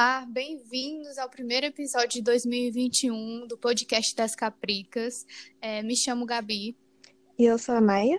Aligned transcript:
Olá, 0.00 0.24
bem-vindos 0.26 1.18
ao 1.18 1.28
primeiro 1.28 1.66
episódio 1.66 2.08
de 2.08 2.22
2021 2.22 3.46
do 3.46 3.58
podcast 3.58 4.16
das 4.16 4.34
Capricas. 4.34 5.26
É, 5.60 5.82
me 5.82 5.94
chamo 5.94 6.24
Gabi. 6.24 6.74
E 7.38 7.44
eu 7.44 7.58
sou 7.58 7.74
a 7.74 7.82
Maia. 7.82 8.18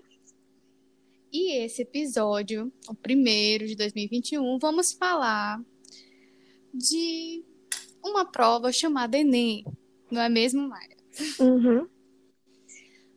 E 1.34 1.58
esse 1.58 1.82
episódio, 1.82 2.72
o 2.88 2.94
primeiro 2.94 3.66
de 3.66 3.76
2021, 3.76 4.60
vamos 4.60 4.94
falar 4.94 5.60
de 6.72 7.44
uma 8.06 8.32
prova 8.32 8.72
chamada 8.72 9.18
Enem. 9.18 9.66
Não 10.12 10.22
é 10.22 10.30
mesmo, 10.30 10.70
Maia? 10.70 10.98
Uhum. 11.40 11.90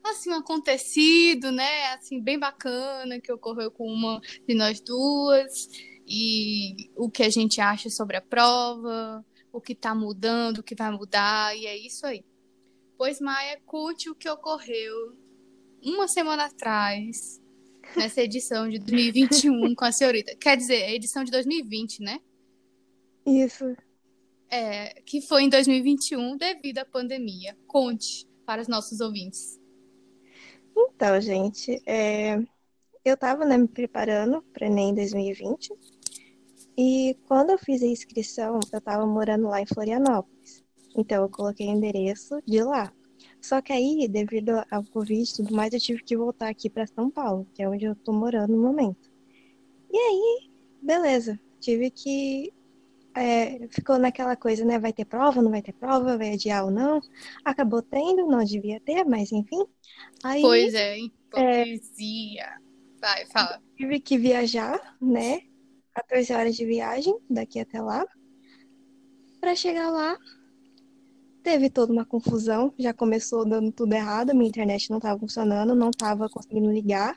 Assim, 0.03 0.31
um 0.31 0.37
acontecido, 0.37 1.53
né? 1.53 1.93
Assim, 1.93 2.19
bem 2.19 2.39
bacana 2.39 3.21
que 3.21 3.31
ocorreu 3.31 3.71
com 3.71 3.87
uma 3.87 4.23
de 4.49 4.55
nós 4.55 4.81
duas 4.81 5.69
e 6.07 6.91
o 6.97 7.11
que 7.11 7.23
a 7.23 7.31
gente 7.31 7.61
acha 7.61 7.89
sobre 7.89 8.17
a 8.17 8.21
prova, 8.21 9.25
o 9.53 9.61
que 9.61 9.73
está 9.73 9.95
mudando, 9.95 10.59
o 10.59 10.63
que 10.63 10.75
vai 10.75 10.91
mudar, 10.91 11.57
e 11.57 11.67
é 11.67 11.77
isso 11.77 12.07
aí. 12.07 12.25
Pois, 12.97 13.21
Maia, 13.21 13.61
curte 13.67 14.11
o 14.11 14.15
que 14.15 14.29
ocorreu 14.29 15.17
uma 15.83 16.09
semana 16.09 16.47
atrás, 16.47 17.41
nessa 17.97 18.23
edição 18.23 18.69
de 18.69 18.79
2021 18.79 19.75
com 19.75 19.85
a 19.85 19.93
senhorita. 19.93 20.35
Quer 20.37 20.57
dizer, 20.57 20.85
a 20.85 20.93
edição 20.93 21.25
de 21.25 21.31
2020, 21.31 22.03
né? 22.03 22.21
Isso. 23.27 23.77
É, 24.51 25.01
que 25.03 25.21
foi 25.21 25.43
em 25.43 25.49
2021 25.49 26.37
devido 26.37 26.79
à 26.79 26.85
pandemia. 26.85 27.57
Conte 27.67 28.27
para 28.47 28.63
os 28.63 28.69
nossos 28.69 29.01
ouvintes. 29.01 29.59
Então, 30.77 31.21
gente, 31.21 31.81
é, 31.87 32.37
eu 33.05 33.15
estava 33.15 33.45
né, 33.45 33.57
me 33.57 33.69
preparando 33.69 34.43
para 34.53 34.67
Enem 34.67 34.95
2020 34.95 35.73
e 36.77 37.17
quando 37.27 37.51
eu 37.51 37.59
fiz 37.59 37.83
a 37.83 37.87
inscrição, 37.87 38.59
eu 38.73 38.79
estava 38.79 39.07
morando 39.07 39.49
lá 39.49 39.61
em 39.61 39.67
Florianópolis. 39.67 40.65
Então 40.97 41.23
eu 41.23 41.29
coloquei 41.29 41.67
o 41.69 41.71
endereço 41.71 42.41
de 42.47 42.63
lá. 42.63 42.93
Só 43.41 43.61
que 43.61 43.73
aí, 43.73 44.09
devido 44.09 44.51
ao 44.71 44.83
Covid 44.85 45.23
e 45.23 45.37
tudo 45.37 45.55
mais, 45.55 45.73
eu 45.73 45.81
tive 45.81 46.03
que 46.03 46.17
voltar 46.17 46.49
aqui 46.49 46.71
para 46.71 46.87
São 46.87 47.11
Paulo, 47.11 47.47
que 47.55 47.63
é 47.63 47.69
onde 47.69 47.85
eu 47.85 47.93
estou 47.93 48.15
morando 48.15 48.57
no 48.57 48.63
momento. 48.63 49.11
E 49.93 49.97
aí, 49.97 50.51
beleza. 50.83 51.39
Tive 51.61 51.91
que. 51.91 52.53
É, 53.17 53.69
ficou 53.69 53.97
naquela 53.97 54.35
coisa, 54.35 54.65
né? 54.65 54.79
Vai 54.79 54.93
ter 54.93 55.05
prova, 55.05 55.41
não 55.41 55.51
vai 55.51 55.63
ter 55.63 55.73
prova, 55.73 56.19
vai 56.19 56.33
adiar 56.33 56.65
ou 56.65 56.71
não. 56.71 57.01
Acabou 57.45 57.81
tendo, 57.81 58.27
não 58.27 58.43
devia 58.43 58.81
ter, 58.81 59.05
mas 59.05 59.31
enfim. 59.31 59.65
Aí, 60.25 60.43
pois 60.43 60.75
é, 60.75 60.99
hipocrisia. 60.99 62.43
É, 62.43 62.57
vai, 63.01 63.27
fala. 63.27 63.63
Tive 63.77 64.01
que 64.01 64.19
viajar, 64.19 64.97
né? 65.01 65.43
14 65.95 66.33
horas 66.33 66.57
de 66.57 66.67
viagem 66.67 67.17
daqui 67.31 67.61
até 67.61 67.81
lá. 67.81 68.05
Para 69.41 69.55
chegar 69.55 69.91
lá, 69.91 70.19
teve 71.43 71.69
toda 71.69 71.93
uma 71.93 72.05
confusão, 72.05 72.73
já 72.79 72.93
começou 72.93 73.45
dando 73.45 73.71
tudo 73.71 73.93
errado, 73.93 74.35
minha 74.35 74.49
internet 74.49 74.91
não 74.91 74.97
estava 74.97 75.21
funcionando, 75.21 75.75
não 75.75 75.91
estava 75.91 76.29
conseguindo 76.29 76.71
ligar. 76.71 77.17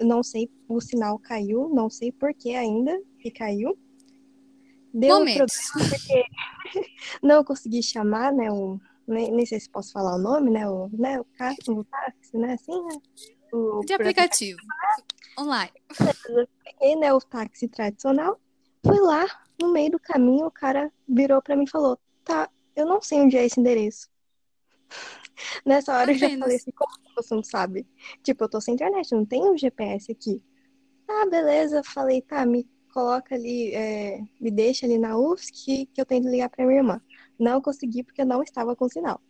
Não 0.00 0.22
sei, 0.22 0.48
o 0.68 0.80
sinal 0.80 1.18
caiu, 1.18 1.68
não 1.70 1.90
sei 1.90 2.12
por 2.12 2.32
que 2.32 2.54
ainda 2.54 2.98
que 3.18 3.30
caiu. 3.30 3.76
Deu 4.94 5.18
Momentos. 5.18 5.70
problema 5.70 5.90
porque 5.90 6.24
não 7.22 7.44
consegui 7.44 7.82
chamar, 7.82 8.32
né, 8.32 8.50
o, 8.50 8.78
nem, 9.06 9.30
nem 9.32 9.44
sei 9.44 9.60
se 9.60 9.68
posso 9.68 9.92
falar 9.92 10.16
o 10.16 10.18
nome, 10.18 10.50
né, 10.50 10.68
o, 10.68 10.88
né, 10.92 11.20
o, 11.20 11.24
o 11.72 11.84
táxi, 11.84 12.36
né, 12.36 12.54
assim, 12.54 12.82
né? 12.82 12.98
O, 13.52 13.80
de 13.84 13.94
aplicativo. 13.94 14.58
Online. 15.38 15.72
Peguei, 16.78 16.96
né, 16.96 17.12
o 17.12 17.20
táxi 17.20 17.68
tradicional. 17.68 18.38
Fui 18.84 18.98
lá, 19.00 19.26
no 19.60 19.72
meio 19.72 19.92
do 19.92 19.98
caminho, 19.98 20.46
o 20.46 20.50
cara 20.50 20.92
virou 21.08 21.42
para 21.42 21.56
mim 21.56 21.64
e 21.64 21.70
falou: 21.70 21.98
Tá, 22.24 22.48
eu 22.74 22.86
não 22.86 23.00
sei 23.00 23.20
onde 23.20 23.36
é 23.36 23.44
esse 23.44 23.58
endereço. 23.58 24.08
Nessa 25.64 25.92
hora 25.92 26.12
Apenas. 26.12 26.22
eu 26.22 26.28
já 26.28 26.38
falei 26.38 26.56
assim: 26.56 26.70
Como 26.70 26.92
você 27.16 27.34
não 27.34 27.42
sabe? 27.42 27.86
Tipo, 28.22 28.44
eu 28.44 28.48
tô 28.48 28.60
sem 28.60 28.74
internet, 28.74 29.12
não 29.12 29.24
tem 29.24 29.42
um 29.42 29.56
GPS 29.56 30.12
aqui. 30.12 30.42
Ah, 31.08 31.26
beleza. 31.28 31.82
Falei: 31.82 32.22
Tá, 32.22 32.44
me 32.46 32.68
coloca 32.92 33.34
ali, 33.34 33.74
é, 33.74 34.20
me 34.40 34.50
deixa 34.50 34.86
ali 34.86 34.98
na 34.98 35.18
UFSC 35.18 35.52
que, 35.52 35.86
que 35.86 36.00
eu 36.00 36.06
tento 36.06 36.28
ligar 36.28 36.48
pra 36.48 36.64
minha 36.64 36.78
irmã. 36.78 37.00
Não 37.38 37.60
consegui 37.60 38.02
porque 38.02 38.22
eu 38.22 38.26
não 38.26 38.42
estava 38.42 38.74
com 38.76 38.88
sinal. 38.88 39.20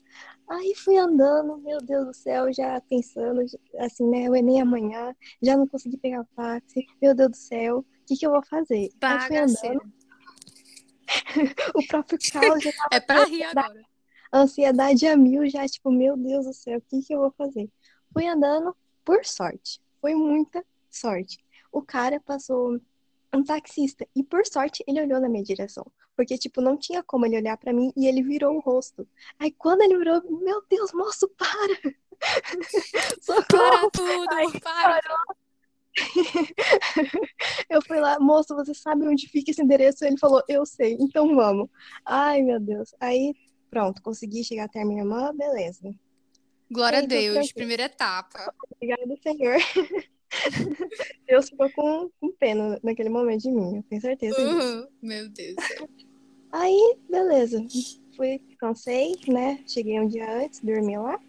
Aí 0.48 0.74
fui 0.76 0.96
andando, 0.96 1.58
meu 1.58 1.78
Deus 1.78 2.06
do 2.06 2.14
céu, 2.14 2.52
já 2.52 2.80
pensando, 2.82 3.44
assim, 3.78 4.08
né? 4.08 4.30
O 4.30 4.36
Enem 4.36 4.60
amanhã, 4.60 5.14
já 5.42 5.56
não 5.56 5.66
consegui 5.66 5.96
pegar 5.96 6.20
o 6.20 6.36
táxi, 6.36 6.86
meu 7.02 7.14
Deus 7.14 7.30
do 7.30 7.36
céu, 7.36 7.78
o 7.78 7.84
que, 8.06 8.16
que 8.16 8.26
eu 8.26 8.30
vou 8.30 8.44
fazer? 8.46 8.90
Aí 9.02 9.20
fui 9.26 9.36
andando. 9.36 9.92
o 11.74 11.86
próprio 11.86 12.18
carro 12.32 12.60
já 12.60 12.72
tava. 12.72 12.88
É 12.92 13.00
pra 13.00 13.24
rir 13.24 13.42
agora. 13.44 13.82
Ansiedade 14.32 15.06
a 15.06 15.16
mil, 15.16 15.48
já, 15.48 15.66
tipo, 15.66 15.90
meu 15.90 16.16
Deus 16.16 16.46
do 16.46 16.52
céu, 16.52 16.78
o 16.78 16.82
que, 16.82 17.02
que 17.02 17.14
eu 17.14 17.20
vou 17.20 17.32
fazer? 17.32 17.68
Fui 18.12 18.26
andando 18.26 18.76
por 19.04 19.24
sorte. 19.24 19.80
Foi 20.00 20.14
muita 20.14 20.64
sorte. 20.90 21.38
O 21.72 21.82
cara 21.82 22.20
passou 22.20 22.80
um 23.36 23.44
taxista. 23.44 24.06
E 24.14 24.22
por 24.22 24.46
sorte, 24.46 24.82
ele 24.86 25.00
olhou 25.00 25.20
na 25.20 25.28
minha 25.28 25.44
direção. 25.44 25.84
Porque, 26.16 26.38
tipo, 26.38 26.60
não 26.60 26.76
tinha 26.76 27.02
como 27.02 27.26
ele 27.26 27.36
olhar 27.36 27.56
para 27.56 27.72
mim 27.72 27.92
e 27.96 28.06
ele 28.06 28.22
virou 28.22 28.56
o 28.56 28.60
rosto. 28.60 29.06
Aí 29.38 29.52
quando 29.52 29.82
ele 29.82 29.98
virou, 29.98 30.22
meu 30.40 30.62
Deus, 30.68 30.92
moço, 30.92 31.28
para! 31.36 31.94
Socorro! 33.22 33.44
Para 33.48 33.90
tudo! 33.90 34.26
Ai, 34.32 34.46
para! 34.60 35.24
eu 37.70 37.80
fui 37.82 37.98
lá, 37.98 38.18
moço, 38.20 38.54
você 38.54 38.74
sabe 38.74 39.06
onde 39.06 39.28
fica 39.28 39.50
esse 39.50 39.62
endereço? 39.62 40.04
Ele 40.04 40.18
falou, 40.18 40.42
eu 40.48 40.64
sei, 40.66 40.96
então 41.00 41.34
vamos. 41.34 41.68
Ai, 42.04 42.42
meu 42.42 42.60
Deus. 42.60 42.94
Aí, 43.00 43.34
pronto, 43.70 44.02
consegui 44.02 44.44
chegar 44.44 44.64
até 44.64 44.82
a 44.82 44.84
minha 44.84 45.02
irmã, 45.02 45.32
beleza. 45.34 45.94
Glória 46.70 46.98
a 46.98 47.02
Deus, 47.02 47.52
primeira 47.52 47.84
etapa. 47.84 48.52
Obrigada, 48.70 49.16
Senhor. 49.22 49.56
Deus 51.26 51.48
ficou 51.48 51.70
com, 51.70 52.10
com 52.20 52.32
pena 52.32 52.78
naquele 52.82 53.08
momento 53.08 53.42
de 53.42 53.50
mim, 53.50 53.76
eu 53.76 53.82
tenho 53.84 54.00
certeza 54.00 54.40
uhum. 54.40 54.58
disso. 54.58 54.88
Meu 55.02 55.28
Deus. 55.28 55.56
Aí, 56.52 56.96
beleza. 57.08 57.64
Fui, 58.16 58.40
cansei, 58.58 59.14
né? 59.28 59.62
Cheguei 59.66 60.00
um 60.00 60.08
dia 60.08 60.44
antes, 60.44 60.60
dormi 60.60 60.96
lá. 60.96 61.20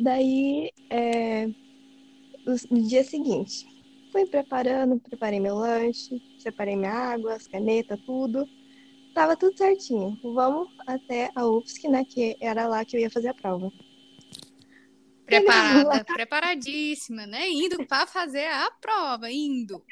Daí, 0.00 0.70
é, 0.90 1.48
no 2.70 2.82
dia 2.86 3.04
seguinte, 3.04 3.66
fui 4.12 4.26
preparando, 4.26 5.00
preparei 5.00 5.40
meu 5.40 5.56
lanche, 5.56 6.22
separei 6.38 6.76
minha 6.76 6.92
água, 6.92 7.34
as 7.34 7.46
canetas, 7.46 8.00
tudo. 8.06 8.48
Tava 9.14 9.36
tudo 9.36 9.56
certinho. 9.56 10.16
Vamos 10.22 10.68
até 10.86 11.30
a 11.34 11.46
UFSC, 11.46 11.88
né? 11.88 12.04
Que 12.04 12.36
era 12.40 12.68
lá 12.68 12.84
que 12.84 12.96
eu 12.96 13.00
ia 13.00 13.10
fazer 13.10 13.28
a 13.28 13.34
prova. 13.34 13.72
Preparada, 15.28 16.04
preparadíssima, 16.04 17.26
né? 17.26 17.50
Indo 17.50 17.86
para 17.86 18.06
fazer 18.06 18.46
a 18.46 18.70
prova, 18.80 19.30
indo. 19.30 19.84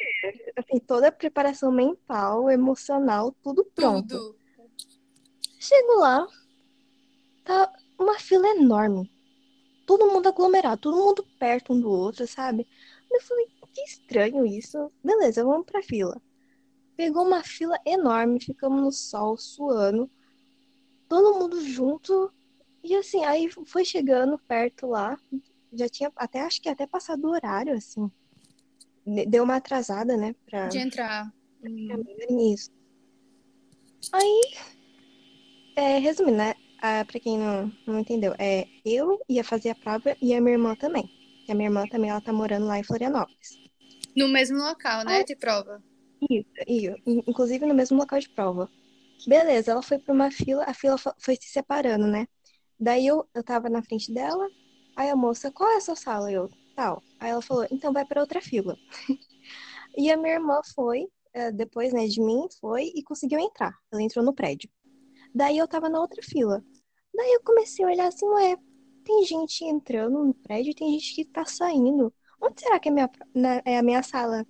Assim, 0.57 0.81
toda 0.81 1.09
a 1.09 1.13
preparação 1.13 1.71
mental, 1.71 2.51
emocional, 2.51 3.37
tudo 3.43 3.65
pronto. 3.75 4.17
Tudo. 4.17 4.39
Chego 5.61 6.01
lá, 6.01 6.27
tá 7.45 7.71
uma 7.99 8.19
fila 8.19 8.49
enorme. 8.49 9.13
Todo 9.87 10.07
mundo 10.07 10.29
aglomerado, 10.29 10.81
todo 10.81 10.97
mundo 10.97 11.27
perto 11.39 11.73
um 11.73 11.81
do 11.81 11.91
outro, 11.91 12.27
sabe? 12.27 12.67
Eu 13.11 13.21
falei, 13.21 13.47
que 13.77 13.83
estranho 13.83 14.47
isso. 14.47 14.91
Beleza, 15.05 15.45
vamos 15.45 15.67
pra 15.67 15.83
fila. 15.83 16.21
Pegou 16.97 17.27
uma 17.27 17.43
fila 17.45 17.79
enorme, 17.85 18.41
ficamos 18.41 18.83
no 18.83 18.91
sol, 18.91 19.37
suando. 19.37 20.11
Todo 21.09 21.39
mundo 21.39 21.61
junto, 21.61 22.33
e 22.87 22.95
assim, 22.97 23.25
aí 23.25 23.49
foi 23.67 23.85
chegando 23.85 24.39
perto 24.39 24.87
lá, 24.87 25.19
já 25.73 25.89
tinha 25.89 26.11
até, 26.17 26.41
acho 26.41 26.61
que 26.61 26.69
até 26.69 26.87
passado 26.87 27.25
o 27.25 27.31
horário, 27.31 27.75
assim. 27.75 28.11
Deu 29.29 29.45
uma 29.45 29.57
atrasada, 29.57 30.17
né? 30.17 30.35
Pra... 30.47 30.69
De 30.69 30.79
entrar. 30.79 31.33
Hum. 31.63 32.53
Isso. 32.53 32.71
Aí, 34.13 34.41
é, 35.77 35.99
resumindo, 35.99 36.39
né? 36.39 36.55
Ah, 36.81 37.05
pra 37.05 37.19
quem 37.19 37.39
não, 37.39 37.73
não 37.87 38.01
entendeu, 38.01 38.35
é, 38.39 38.67
eu 38.85 39.21
ia 39.29 39.43
fazer 39.43 39.71
a 39.71 39.75
prova 39.75 40.17
e 40.21 40.35
a 40.35 40.41
minha 40.41 40.55
irmã 40.55 40.75
também. 40.75 41.11
E 41.49 41.53
a 41.53 41.55
minha 41.55 41.69
irmã 41.69 41.87
também, 41.87 42.11
ela 42.11 42.21
tá 42.21 42.33
morando 42.33 42.67
lá 42.67 42.79
em 42.79 42.85
Florianópolis. 42.85 43.59
No 44.17 44.29
mesmo 44.29 44.59
local, 44.59 45.05
né, 45.05 45.23
de 45.23 45.37
prova? 45.37 45.83
Isso, 46.31 46.49
isso. 46.67 46.97
Inclusive 47.07 47.67
no 47.67 47.75
mesmo 47.75 47.99
local 47.99 48.19
de 48.19 48.29
prova. 48.29 48.71
Beleza, 49.27 49.73
ela 49.73 49.83
foi 49.83 49.99
pra 49.99 50.13
uma 50.13 50.31
fila, 50.31 50.65
a 50.65 50.75
fila 50.75 50.97
foi 51.19 51.37
se 51.37 51.49
separando, 51.49 52.07
né? 52.07 52.27
Daí 52.79 53.07
eu, 53.07 53.27
eu 53.35 53.43
tava 53.43 53.69
na 53.69 53.83
frente 53.83 54.13
dela, 54.13 54.47
aí 54.97 55.09
a 55.11 55.17
moça, 55.17 55.51
qual 55.51 55.71
é 55.71 55.77
a 55.77 55.81
sua 55.81 55.97
sala? 55.97 56.31
Eu, 56.31 56.49
tal. 56.75 57.03
Aí 57.19 57.31
ela 57.31 57.43
falou, 57.43 57.67
então 57.71 57.93
vai 57.93 58.05
para 58.05 58.21
outra 58.21 58.41
fila. 58.41 58.77
e 59.97 60.11
a 60.11 60.17
minha 60.17 60.35
irmã 60.35 60.61
foi, 60.75 61.07
eh, 61.35 61.53
depois, 61.53 61.93
né, 61.93 62.07
de 62.07 62.21
mim, 62.21 62.47
foi 62.61 62.93
e 62.95 63.03
conseguiu 63.03 63.39
entrar. 63.41 63.73
Ela 63.93 64.03
entrou 64.03 64.25
no 64.25 64.35
prédio. 64.35 64.71
Daí 65.35 65.59
eu 65.59 65.69
tava 65.69 65.89
na 65.89 66.01
outra 66.01 66.23
fila. 66.23 66.63
Daí 67.15 67.33
eu 67.33 67.43
comecei 67.43 67.85
a 67.85 67.89
olhar 67.89 68.09
assim, 68.09 68.27
ué, 68.27 68.57
tem 69.05 69.25
gente 69.25 69.65
entrando 69.65 70.25
no 70.25 70.35
prédio 70.35 70.75
tem 70.75 70.93
gente 70.93 71.15
que 71.15 71.25
tá 71.25 71.45
saindo. 71.47 72.13
Onde 72.41 72.61
será 72.61 72.79
que 72.79 72.89
é 72.89 72.93
minha, 72.93 73.11
na, 73.35 73.63
é 73.65 73.79
a 73.79 73.83
minha 73.83 74.03
sala? 74.03 74.47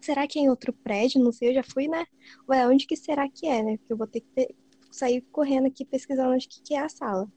será 0.00 0.26
que 0.26 0.38
é 0.38 0.42
em 0.42 0.48
outro 0.48 0.72
prédio? 0.72 1.22
Não 1.22 1.32
sei, 1.32 1.50
eu 1.50 1.54
já 1.54 1.62
fui, 1.62 1.88
né? 1.88 2.04
Ué, 2.48 2.66
onde 2.66 2.86
que 2.86 2.96
será 2.96 3.28
que 3.28 3.46
é, 3.46 3.62
né? 3.62 3.76
Porque 3.78 3.92
eu 3.92 3.96
vou 3.96 4.06
ter 4.06 4.20
que 4.20 4.28
ter... 4.34 4.54
sair 4.90 5.20
correndo 5.32 5.66
aqui 5.66 5.84
pesquisando 5.84 6.32
onde 6.32 6.48
que 6.48 6.74
é 6.74 6.80
a 6.80 6.88
sala. 6.88 7.30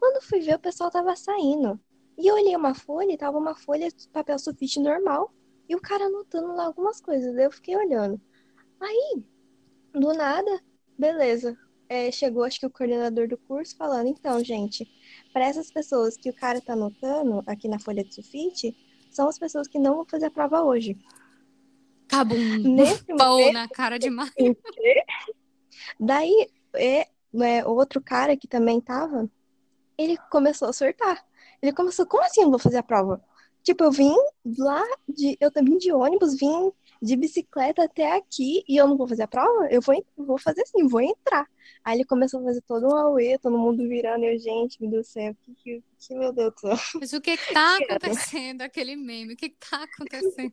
Quando 0.00 0.22
fui 0.22 0.40
ver, 0.40 0.56
o 0.56 0.58
pessoal 0.58 0.90
tava 0.90 1.14
saindo. 1.14 1.78
E 2.16 2.26
eu 2.26 2.34
olhei 2.34 2.56
uma 2.56 2.74
folha 2.74 3.12
e 3.12 3.18
tava 3.18 3.36
uma 3.36 3.54
folha 3.54 3.90
de 3.90 4.08
papel 4.08 4.38
sulfite 4.38 4.80
normal. 4.80 5.30
E 5.68 5.76
o 5.76 5.80
cara 5.80 6.06
anotando 6.06 6.54
lá 6.54 6.64
algumas 6.64 7.00
coisas. 7.02 7.34
Daí 7.34 7.44
eu 7.44 7.52
fiquei 7.52 7.76
olhando. 7.76 8.18
Aí, 8.80 9.22
do 9.92 10.14
nada, 10.14 10.60
beleza. 10.98 11.56
É, 11.86 12.10
chegou, 12.10 12.44
acho 12.44 12.58
que 12.58 12.66
o 12.66 12.70
coordenador 12.70 13.28
do 13.28 13.36
curso 13.36 13.76
falando, 13.76 14.06
então, 14.08 14.42
gente, 14.42 14.88
para 15.32 15.44
essas 15.44 15.70
pessoas 15.70 16.16
que 16.16 16.30
o 16.30 16.34
cara 16.34 16.60
tá 16.60 16.72
anotando 16.72 17.42
aqui 17.46 17.68
na 17.68 17.78
folha 17.78 18.02
de 18.02 18.14
sulfite, 18.14 18.74
são 19.10 19.28
as 19.28 19.38
pessoas 19.38 19.68
que 19.68 19.78
não 19.78 19.96
vão 19.96 20.06
fazer 20.06 20.26
a 20.26 20.30
prova 20.30 20.62
hoje. 20.62 20.96
Cabum! 22.08 22.36
Nesse 22.62 23.04
pão 23.04 23.38
momento, 23.38 23.52
na 23.52 23.68
cara 23.68 23.98
de. 23.98 24.08
Daí, 25.98 26.48
é, 26.74 27.08
é, 27.34 27.66
outro 27.66 28.00
cara 28.00 28.36
que 28.36 28.48
também 28.48 28.80
tava, 28.80 29.28
ele 30.04 30.16
começou 30.30 30.68
a 30.68 30.72
surtar. 30.72 31.24
Ele 31.62 31.72
começou, 31.72 32.06
como 32.06 32.24
assim 32.24 32.42
eu 32.42 32.50
vou 32.50 32.58
fazer 32.58 32.78
a 32.78 32.82
prova? 32.82 33.22
Tipo, 33.62 33.84
eu 33.84 33.92
vim 33.92 34.14
lá 34.58 34.82
de. 35.08 35.36
Eu 35.40 35.50
também 35.50 35.76
de 35.76 35.92
ônibus, 35.92 36.34
vim 36.38 36.72
de 37.02 37.16
bicicleta 37.16 37.84
até 37.84 38.16
aqui 38.16 38.62
e 38.68 38.76
eu 38.76 38.86
não 38.86 38.96
vou 38.96 39.08
fazer 39.08 39.22
a 39.22 39.28
prova? 39.28 39.68
Eu 39.70 39.80
vou, 39.80 40.04
vou 40.16 40.38
fazer 40.38 40.62
assim, 40.62 40.86
vou 40.86 41.00
entrar. 41.00 41.46
Aí 41.82 41.96
ele 41.96 42.04
começou 42.04 42.40
a 42.40 42.44
fazer 42.44 42.62
todo 42.62 42.86
um 42.86 42.96
auê, 42.96 43.38
todo 43.38 43.56
mundo 43.56 43.88
virando, 43.88 44.24
eu, 44.24 44.38
gente, 44.38 44.80
meu 44.80 44.90
Deus 44.90 45.06
do 45.06 45.10
céu, 45.10 45.34
que, 45.42 45.54
que, 45.54 45.84
que 45.98 46.14
meu 46.14 46.32
Deus 46.32 46.52
do 46.54 46.60
céu. 46.60 46.76
Mas 47.00 47.12
o 47.12 47.20
que 47.20 47.36
tá 47.52 47.78
acontecendo? 47.88 48.62
Aquele 48.62 48.96
meme, 48.96 49.32
o 49.32 49.36
que 49.36 49.48
que 49.48 49.70
tá 49.70 49.82
acontecendo? 49.82 50.52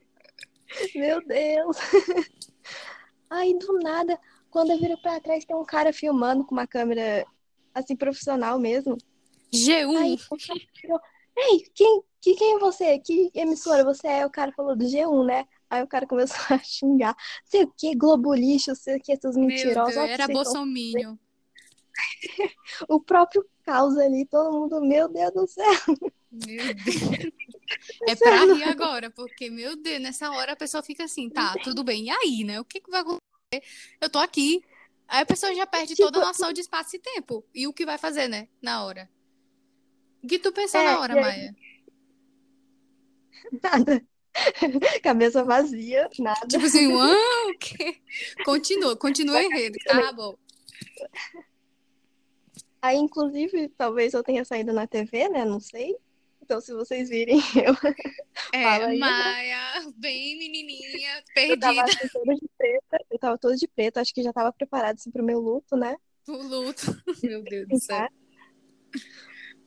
meu 0.96 1.26
Deus. 1.26 1.78
Aí 3.30 3.58
do 3.58 3.80
nada, 3.80 4.18
quando 4.50 4.72
eu 4.72 4.80
viro 4.80 4.98
pra 5.02 5.20
trás, 5.20 5.44
tem 5.44 5.56
um 5.56 5.66
cara 5.66 5.92
filmando 5.92 6.46
com 6.46 6.56
uma 6.56 6.66
câmera 6.66 7.26
assim, 7.74 7.96
profissional 7.96 8.58
mesmo. 8.58 8.98
G1. 9.54 9.98
Aí, 9.98 10.18
Ei, 11.38 11.64
quem, 11.74 12.02
que, 12.20 12.36
quem 12.36 12.56
é 12.56 12.60
você? 12.60 13.00
Que 13.00 13.32
emissora 13.34 13.84
você 13.84 14.08
é? 14.08 14.26
O 14.26 14.30
cara 14.30 14.52
falou 14.52 14.76
do 14.76 14.86
G1, 14.86 15.26
né? 15.26 15.46
Aí 15.70 15.84
o 15.84 15.88
cara 15.88 16.08
começou 16.08 16.38
a 16.50 16.60
xingar. 16.60 17.16
Sei 17.46 17.64
o 17.64 17.68
que, 17.68 17.96
Globo 17.96 18.34
lixo, 18.34 18.76
sei 18.76 18.98
o 18.98 19.02
que, 19.02 19.12
esses 19.12 19.36
mentirosos. 19.36 19.96
Deus, 19.96 20.10
era 20.10 20.28
Bolsonaro. 20.28 21.20
o 22.90 23.00
próprio 23.00 23.46
caos 23.64 23.98
ali, 23.98 24.26
todo 24.26 24.52
mundo, 24.52 24.82
meu 24.82 25.08
Deus 25.08 25.34
do 25.34 25.48
céu. 25.48 25.66
Meu 26.32 26.74
Deus. 26.74 27.34
É 28.08 28.16
pra 28.16 28.46
rir 28.46 28.64
agora, 28.64 29.12
porque, 29.12 29.50
meu 29.50 29.76
Deus, 29.76 30.02
nessa 30.02 30.32
hora 30.32 30.54
a 30.54 30.56
pessoa 30.56 30.82
fica 30.82 31.04
assim, 31.04 31.30
tá, 31.30 31.54
tudo 31.62 31.84
bem, 31.84 32.06
e 32.06 32.10
aí, 32.10 32.44
né? 32.46 32.62
O 32.62 32.66
que, 32.66 32.80
que 32.80 32.90
vai 32.90 33.02
acontecer? 33.02 33.62
Eu 34.00 34.10
tô 34.10 34.20
aqui. 34.20 34.64
Aí 35.06 35.22
a 35.22 35.26
pessoa 35.26 35.54
já 35.54 35.68
perde 35.68 35.94
tipo, 35.94 36.10
toda 36.10 36.24
a 36.24 36.28
noção 36.28 36.54
de 36.54 36.62
espaço 36.62 36.96
e 36.96 37.00
tempo. 37.00 37.44
E 37.54 37.68
o 37.68 37.74
que 37.74 37.86
vai 37.86 37.98
fazer, 37.98 38.30
né? 38.30 38.48
Na 38.62 38.86
hora. 38.86 39.10
O 40.28 40.30
que 40.30 40.40
tu 40.40 40.52
pensou 40.52 40.82
é, 40.82 40.84
na 40.84 41.00
hora, 41.00 41.16
Maia? 41.16 41.56
Nada. 43.64 44.06
Cabeça 45.02 45.42
vazia, 45.42 46.10
nada. 46.20 46.46
Tipo 46.46 46.66
assim, 46.66 46.88
uau, 46.88 47.54
que... 47.58 48.02
continua, 48.44 48.94
continua 48.98 49.42
enredo, 49.42 49.78
tá 49.86 50.12
bom. 50.12 50.38
Aí, 52.82 52.98
inclusive, 52.98 53.70
talvez 53.70 54.14
eu 54.14 54.22
tenha 54.22 54.44
saído 54.44 54.74
na 54.74 54.86
TV, 54.86 55.30
né? 55.30 55.46
Não 55.46 55.62
sei. 55.62 55.96
Então, 56.42 56.60
se 56.60 56.74
vocês 56.74 57.08
virem, 57.08 57.40
eu. 57.56 57.74
É, 58.52 58.66
aí, 58.66 59.00
Maia, 59.00 59.80
né? 59.80 59.94
bem 59.96 60.38
menininha, 60.38 61.24
perdida. 61.34 61.54
Eu 61.56 61.60
tava 61.74 61.84
assim, 61.84 62.08
toda 62.10 62.36
de 62.36 62.50
preto, 62.58 63.06
eu 63.10 63.20
tava 63.20 63.38
toda 63.38 63.56
de 63.56 63.68
preto, 63.70 63.98
acho 63.98 64.14
que 64.14 64.22
já 64.22 64.34
tava 64.34 64.52
preparada 64.52 64.96
assim, 65.00 65.10
pro 65.10 65.24
meu 65.24 65.40
luto, 65.40 65.78
né? 65.78 65.96
O 66.28 66.36
luto, 66.36 67.02
meu 67.24 67.42
Deus 67.42 67.70
do 67.70 67.80
céu. 67.80 68.10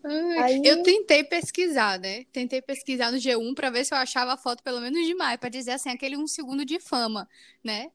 Aí... 0.05 0.63
Eu 0.65 0.83
tentei 0.83 1.23
pesquisar, 1.25 1.99
né? 1.99 2.25
Tentei 2.33 2.63
pesquisar 2.63 3.11
no 3.11 3.19
G1 3.19 3.55
para 3.55 3.71
ver 3.71 3.85
se 3.85 3.95
eu 3.95 3.99
achava 3.99 4.33
a 4.33 4.37
foto 4.37 4.63
pelo 4.63 4.81
menos 4.81 5.07
de 5.07 5.15
Maia, 5.15 5.39
para 5.39 5.49
dizer 5.49 5.73
assim, 5.73 5.91
aquele 5.91 6.17
um 6.17 6.27
segundo 6.27 6.65
de 6.65 6.81
fama, 6.81 7.29
né? 7.63 7.91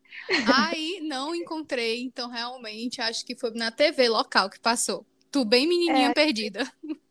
Aí 0.55 0.99
não 1.01 1.33
encontrei, 1.33 2.03
então 2.03 2.29
realmente 2.29 3.01
acho 3.01 3.25
que 3.25 3.35
foi 3.35 3.51
na 3.51 3.71
TV 3.71 4.07
local 4.09 4.49
que 4.49 4.59
passou. 4.59 5.05
Tu 5.31 5.43
bem 5.43 5.67
menininha 5.67 6.09
é... 6.09 6.13
perdida. 6.13 6.71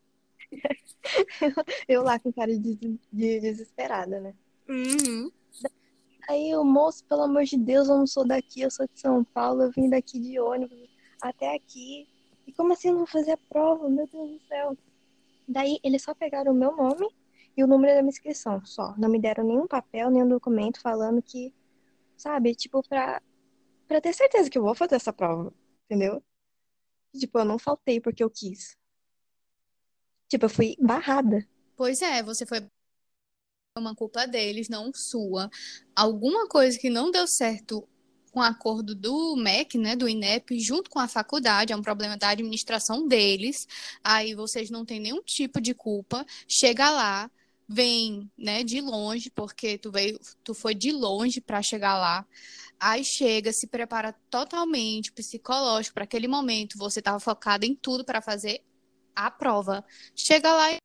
eu 1.87 2.01
lá 2.03 2.19
com 2.19 2.31
cara 2.31 2.57
de, 2.57 2.75
de 2.75 2.99
desesperada, 3.11 4.19
né? 4.19 4.33
Uhum. 4.67 5.31
Aí 6.27 6.55
o 6.55 6.63
moço, 6.63 7.03
pelo 7.05 7.23
amor 7.23 7.43
de 7.43 7.57
Deus, 7.57 7.87
eu 7.87 7.97
não 7.97 8.07
sou 8.07 8.25
daqui, 8.25 8.61
eu 8.61 8.71
sou 8.71 8.87
de 8.87 8.99
São 8.99 9.23
Paulo, 9.23 9.63
eu 9.63 9.71
vim 9.71 9.89
daqui 9.89 10.19
de 10.19 10.39
ônibus 10.39 10.89
até 11.21 11.55
aqui 11.55 12.07
e 12.47 12.51
como 12.51 12.73
assim 12.73 12.89
eu 12.89 12.93
não 12.93 12.99
vou 12.99 13.07
fazer 13.07 13.31
a 13.31 13.37
prova? 13.37 13.89
Meu 13.89 14.07
Deus 14.07 14.31
do 14.31 14.39
céu. 14.47 14.77
Daí 15.47 15.79
eles 15.83 16.01
só 16.03 16.13
pegaram 16.13 16.51
o 16.51 16.55
meu 16.55 16.75
nome 16.75 17.07
e 17.55 17.63
o 17.63 17.67
número 17.67 17.93
da 17.93 18.01
minha 18.01 18.09
inscrição, 18.09 18.63
só. 18.65 18.95
Não 18.97 19.09
me 19.09 19.19
deram 19.19 19.43
nenhum 19.43 19.67
papel, 19.67 20.09
nenhum 20.09 20.27
documento 20.27 20.81
falando 20.81 21.21
que, 21.21 21.53
sabe, 22.17 22.55
tipo, 22.55 22.81
pra, 22.87 23.21
pra 23.87 24.01
ter 24.01 24.13
certeza 24.13 24.49
que 24.49 24.57
eu 24.57 24.63
vou 24.63 24.75
fazer 24.75 24.95
essa 24.95 25.13
prova, 25.13 25.53
entendeu? 25.85 26.23
Tipo, 27.13 27.39
eu 27.39 27.45
não 27.45 27.57
faltei 27.57 28.01
porque 28.01 28.23
eu 28.23 28.29
quis. 28.29 28.77
Tipo, 30.27 30.45
eu 30.45 30.49
fui 30.49 30.75
barrada. 30.79 31.47
Pois 31.77 32.01
é, 32.01 32.23
você 32.23 32.45
foi 32.45 32.67
uma 33.77 33.95
culpa 33.95 34.25
deles, 34.25 34.69
não 34.69 34.91
sua. 34.93 35.49
Alguma 35.95 36.47
coisa 36.47 36.79
que 36.79 36.89
não 36.89 37.11
deu 37.11 37.27
certo 37.27 37.87
com 38.35 38.41
acordo 38.41 38.93
do 38.93 39.33
MEC, 39.37 39.77
né, 39.77 39.95
do 39.95 40.09
INEP, 40.09 40.59
junto 40.59 40.89
com 40.89 40.99
a 40.99 41.07
faculdade, 41.07 41.71
é 41.71 41.75
um 41.75 41.81
problema 41.81 42.17
da 42.17 42.27
administração 42.27 43.07
deles. 43.07 43.65
Aí 44.03 44.35
vocês 44.35 44.69
não 44.69 44.83
têm 44.83 44.99
nenhum 44.99 45.21
tipo 45.23 45.61
de 45.61 45.73
culpa. 45.73 46.25
Chega 46.45 46.89
lá, 46.91 47.31
vem, 47.65 48.29
né, 48.37 48.61
de 48.61 48.81
longe, 48.81 49.29
porque 49.29 49.77
tu 49.77 49.89
veio, 49.89 50.19
tu 50.43 50.53
foi 50.53 50.75
de 50.75 50.91
longe 50.91 51.39
para 51.39 51.61
chegar 51.61 51.97
lá. 51.97 52.27
Aí 52.77 53.05
chega, 53.05 53.53
se 53.53 53.67
prepara 53.67 54.11
totalmente 54.29 55.13
psicológico 55.13 55.93
para 55.93 56.03
aquele 56.03 56.27
momento, 56.27 56.77
você 56.77 56.99
estava 56.99 57.21
focado 57.21 57.65
em 57.65 57.73
tudo 57.73 58.03
para 58.03 58.21
fazer 58.21 58.61
a 59.15 59.31
prova. 59.31 59.81
Chega 60.13 60.51
lá 60.53 60.73
e 60.73 60.77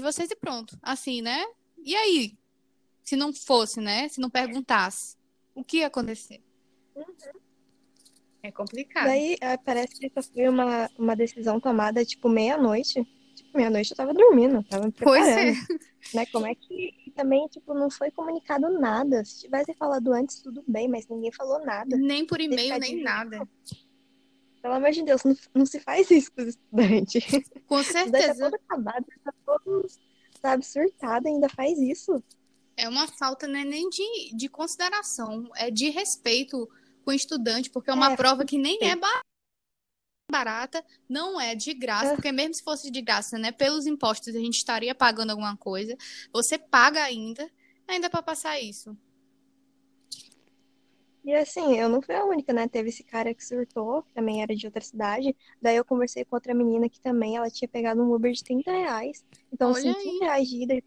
vocês 0.00 0.30
e 0.30 0.36
pronto. 0.36 0.78
Assim, 0.80 1.20
né? 1.20 1.44
E 1.84 1.94
aí? 1.94 2.38
Se 3.02 3.14
não 3.14 3.30
fosse, 3.34 3.78
né? 3.82 4.08
Se 4.08 4.22
não 4.22 4.30
perguntasse 4.30 5.22
o 5.54 5.64
que 5.64 5.78
ia 5.78 5.86
acontecer. 5.86 6.42
Uhum. 6.94 7.04
É 8.42 8.52
complicado. 8.52 9.06
Daí 9.06 9.36
é, 9.40 9.56
parece 9.56 9.94
que 9.98 10.06
essa 10.06 10.22
foi 10.22 10.48
uma, 10.48 10.90
uma 10.98 11.16
decisão 11.16 11.58
tomada, 11.58 12.04
tipo, 12.04 12.28
meia-noite. 12.28 13.02
Tipo, 13.34 13.56
meia-noite 13.56 13.90
eu 13.90 13.96
tava 13.96 14.12
dormindo, 14.12 14.62
tava 14.64 14.84
me 14.84 14.92
preparando. 14.92 15.24
Pois 15.24 15.36
é. 15.36 15.84
Né? 16.14 16.26
Como 16.26 16.46
é 16.46 16.54
que 16.54 17.12
também, 17.16 17.46
tipo, 17.48 17.72
não 17.72 17.88
foi 17.88 18.10
comunicado 18.10 18.68
nada? 18.68 19.24
Se 19.24 19.40
tivesse 19.40 19.72
falado 19.74 20.12
antes, 20.12 20.42
tudo 20.42 20.62
bem, 20.68 20.86
mas 20.88 21.08
ninguém 21.08 21.32
falou 21.32 21.64
nada. 21.64 21.96
Nem 21.96 22.26
por 22.26 22.38
e-mail, 22.40 22.78
nem 22.78 23.02
nada. 23.02 23.48
Pelo 24.60 24.74
amor 24.74 24.90
de 24.90 25.02
Deus, 25.02 25.24
não, 25.24 25.34
não 25.54 25.66
se 25.66 25.80
faz 25.80 26.10
isso 26.10 26.30
com 26.32 26.42
os 26.42 26.48
estudantes. 26.48 27.24
Com 27.66 27.82
certeza. 27.82 28.34
Tá 28.34 28.50
todo 28.50 28.54
acabado, 28.54 29.06
tá 29.24 29.34
todo, 29.46 29.86
sabe, 30.40 30.66
surtado, 30.66 31.26
ainda 31.28 31.48
faz 31.48 31.78
isso. 31.78 32.22
É 32.76 32.88
uma 32.88 33.06
falta 33.06 33.46
né, 33.46 33.64
nem 33.64 33.88
de, 33.88 34.34
de 34.36 34.48
consideração, 34.48 35.50
é 35.56 35.70
de 35.70 35.90
respeito 35.90 36.68
com 37.04 37.10
o 37.10 37.14
estudante, 37.14 37.70
porque 37.70 37.90
é 37.90 37.94
uma 37.94 38.12
é, 38.12 38.16
prova 38.16 38.44
que 38.44 38.58
nem 38.58 38.78
é 38.82 38.96
barata, 40.30 40.84
não 41.08 41.40
é 41.40 41.54
de 41.54 41.72
graça, 41.74 42.12
é. 42.12 42.14
porque 42.14 42.32
mesmo 42.32 42.54
se 42.54 42.64
fosse 42.64 42.90
de 42.90 43.00
graça, 43.00 43.38
né, 43.38 43.52
pelos 43.52 43.86
impostos 43.86 44.34
a 44.34 44.38
gente 44.38 44.56
estaria 44.56 44.94
pagando 44.94 45.30
alguma 45.30 45.56
coisa. 45.56 45.96
Você 46.32 46.58
paga 46.58 47.02
ainda, 47.02 47.48
ainda 47.86 48.10
para 48.10 48.22
passar 48.22 48.58
isso. 48.60 48.96
E 51.24 51.34
assim, 51.34 51.78
eu 51.78 51.88
não 51.88 52.02
fui 52.02 52.14
a 52.14 52.22
única, 52.22 52.52
né? 52.52 52.68
Teve 52.68 52.90
esse 52.90 53.02
cara 53.02 53.32
que 53.32 53.42
surtou, 53.42 54.02
que 54.02 54.12
também 54.12 54.42
era 54.42 54.54
de 54.54 54.66
outra 54.66 54.82
cidade. 54.82 55.34
Daí 55.60 55.74
eu 55.74 55.84
conversei 55.84 56.22
com 56.22 56.36
outra 56.36 56.52
menina 56.52 56.86
que 56.86 57.00
também, 57.00 57.36
ela 57.36 57.48
tinha 57.48 57.66
pegado 57.66 58.02
um 58.02 58.12
Uber 58.12 58.30
de 58.30 58.44
30 58.44 58.70
reais. 58.70 59.24
Então, 59.50 59.72
Olha 59.72 59.90
assim, 59.90 60.10
30 60.10 60.24
reais 60.26 60.48
de 60.48 60.62
ida 60.62 60.74
e 60.74 60.82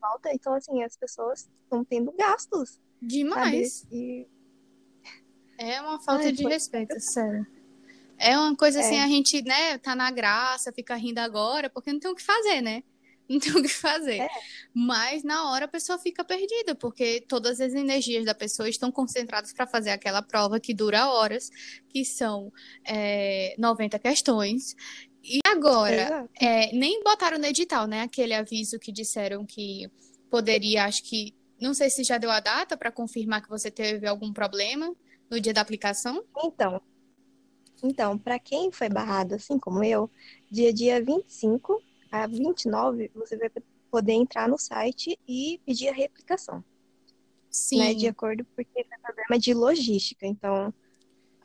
falta. 0.00 0.32
Então, 0.32 0.54
assim, 0.54 0.82
as 0.82 0.96
pessoas 0.96 1.48
estão 1.62 1.84
tendo 1.84 2.12
gastos. 2.12 2.80
Demais. 3.00 3.86
E... 3.90 4.26
É 5.58 5.80
uma 5.80 6.00
falta 6.00 6.24
Ai, 6.24 6.32
de 6.32 6.42
foi... 6.42 6.52
respeito, 6.52 6.98
sério. 7.00 7.46
É 8.18 8.36
uma 8.38 8.54
coisa 8.54 8.80
assim, 8.80 8.96
é. 8.96 9.02
assim, 9.02 9.12
a 9.12 9.16
gente, 9.16 9.42
né, 9.42 9.78
tá 9.78 9.94
na 9.94 10.10
graça, 10.10 10.72
fica 10.72 10.94
rindo 10.94 11.18
agora, 11.18 11.70
porque 11.70 11.90
não 11.90 11.98
tem 11.98 12.10
o 12.10 12.14
que 12.14 12.22
fazer, 12.22 12.60
né? 12.60 12.82
Não 13.30 13.38
tem 13.38 13.52
o 13.52 13.62
que 13.62 13.68
fazer. 13.68 14.22
É. 14.22 14.28
Mas 14.74 15.22
na 15.22 15.52
hora 15.52 15.66
a 15.66 15.68
pessoa 15.68 15.96
fica 16.00 16.24
perdida, 16.24 16.74
porque 16.74 17.24
todas 17.28 17.60
as 17.60 17.74
energias 17.74 18.24
da 18.24 18.34
pessoa 18.34 18.68
estão 18.68 18.90
concentradas 18.90 19.52
para 19.52 19.68
fazer 19.68 19.90
aquela 19.90 20.20
prova 20.20 20.58
que 20.58 20.74
dura 20.74 21.06
horas, 21.06 21.48
que 21.88 22.04
são 22.04 22.52
é, 22.84 23.54
90 23.56 24.00
questões. 24.00 24.74
E 25.22 25.38
agora, 25.46 26.28
é, 26.40 26.72
nem 26.72 27.02
botaram 27.02 27.38
no 27.38 27.46
edital, 27.46 27.86
né? 27.86 28.02
Aquele 28.02 28.34
aviso 28.34 28.78
que 28.78 28.90
disseram 28.90 29.44
que 29.44 29.90
poderia, 30.30 30.84
acho 30.84 31.02
que 31.02 31.34
não 31.60 31.74
sei 31.74 31.90
se 31.90 32.02
já 32.02 32.16
deu 32.16 32.30
a 32.30 32.40
data 32.40 32.76
para 32.76 32.90
confirmar 32.90 33.42
que 33.42 33.48
você 33.48 33.70
teve 33.70 34.06
algum 34.06 34.32
problema 34.32 34.94
no 35.30 35.40
dia 35.40 35.52
da 35.52 35.60
aplicação. 35.60 36.24
Então, 36.42 36.80
então, 37.82 38.18
para 38.18 38.38
quem 38.38 38.70
foi 38.70 38.88
barrado, 38.88 39.34
assim 39.34 39.58
como 39.58 39.82
eu, 39.82 40.10
dia 40.50 40.72
dia 40.72 41.02
25 41.02 41.82
a 42.10 42.26
29, 42.26 43.10
você 43.14 43.36
vai 43.36 43.50
poder 43.90 44.12
entrar 44.12 44.48
no 44.48 44.58
site 44.58 45.18
e 45.26 45.60
pedir 45.64 45.88
a 45.88 45.92
reaplicação. 45.92 46.64
Sim. 47.50 47.78
Né, 47.78 47.94
de 47.94 48.06
acordo, 48.06 48.44
porque 48.54 48.80
é 48.80 48.98
problema 49.02 49.38
de 49.38 49.52
logística. 49.52 50.26
Então, 50.26 50.72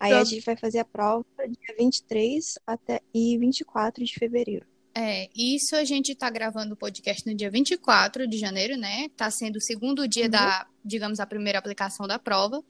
aí 0.05 0.11
então... 0.11 0.21
a 0.21 0.23
gente 0.23 0.45
vai 0.45 0.55
fazer 0.55 0.79
a 0.79 0.85
prova 0.85 1.25
dia 1.37 1.75
23 1.77 2.59
até, 2.65 3.01
e 3.13 3.37
24 3.37 4.03
de 4.03 4.13
fevereiro. 4.13 4.65
É, 4.97 5.29
isso 5.35 5.75
a 5.75 5.83
gente 5.83 6.13
está 6.13 6.29
gravando 6.29 6.73
o 6.73 6.77
podcast 6.77 7.27
no 7.27 7.35
dia 7.35 7.51
24 7.51 8.25
de 8.25 8.37
janeiro, 8.37 8.77
né? 8.77 9.07
Está 9.07 9.29
sendo 9.29 9.57
o 9.57 9.61
segundo 9.61 10.07
dia 10.07 10.25
uhum. 10.25 10.29
da, 10.29 10.65
digamos, 10.83 11.19
a 11.19 11.25
primeira 11.25 11.59
aplicação 11.59 12.07
da 12.07 12.17
prova. 12.17 12.63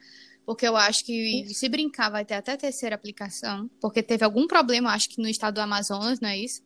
Porque 0.44 0.68
eu 0.68 0.76
acho 0.76 1.04
que, 1.06 1.46
se 1.54 1.70
brincar, 1.70 2.10
vai 2.10 2.26
ter 2.26 2.36
até 2.36 2.54
a 2.54 2.58
terceira 2.58 2.96
aplicação. 2.96 3.70
Porque 3.80 4.02
teve 4.02 4.24
algum 4.24 4.48
problema, 4.48 4.92
acho 4.92 5.10
que 5.10 5.22
no 5.22 5.28
estado 5.28 5.56
do 5.56 5.62
Amazonas, 5.62 6.20
não 6.20 6.30
é 6.30 6.38
isso? 6.38 6.64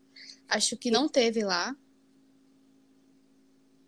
Acho 0.48 0.78
que 0.78 0.92
não 0.92 1.10
teve 1.10 1.44
lá. 1.44 1.76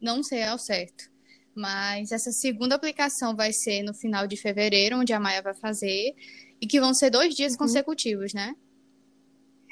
Não 0.02 0.24
sei 0.24 0.44
ao 0.44 0.58
certo. 0.58 1.10
Mas 1.56 2.12
essa 2.12 2.32
segunda 2.32 2.76
aplicação 2.76 3.36
vai 3.36 3.52
ser 3.54 3.84
no 3.84 3.94
final 3.94 4.28
de 4.28 4.36
fevereiro, 4.36 4.98
onde 4.98 5.14
a 5.14 5.20
Maia 5.20 5.42
vai 5.42 5.54
fazer. 5.54 6.16
E 6.62 6.68
que 6.68 6.80
vão 6.80 6.94
ser 6.94 7.10
dois 7.10 7.34
dias 7.34 7.54
uhum. 7.54 7.58
consecutivos, 7.58 8.34
né? 8.34 8.56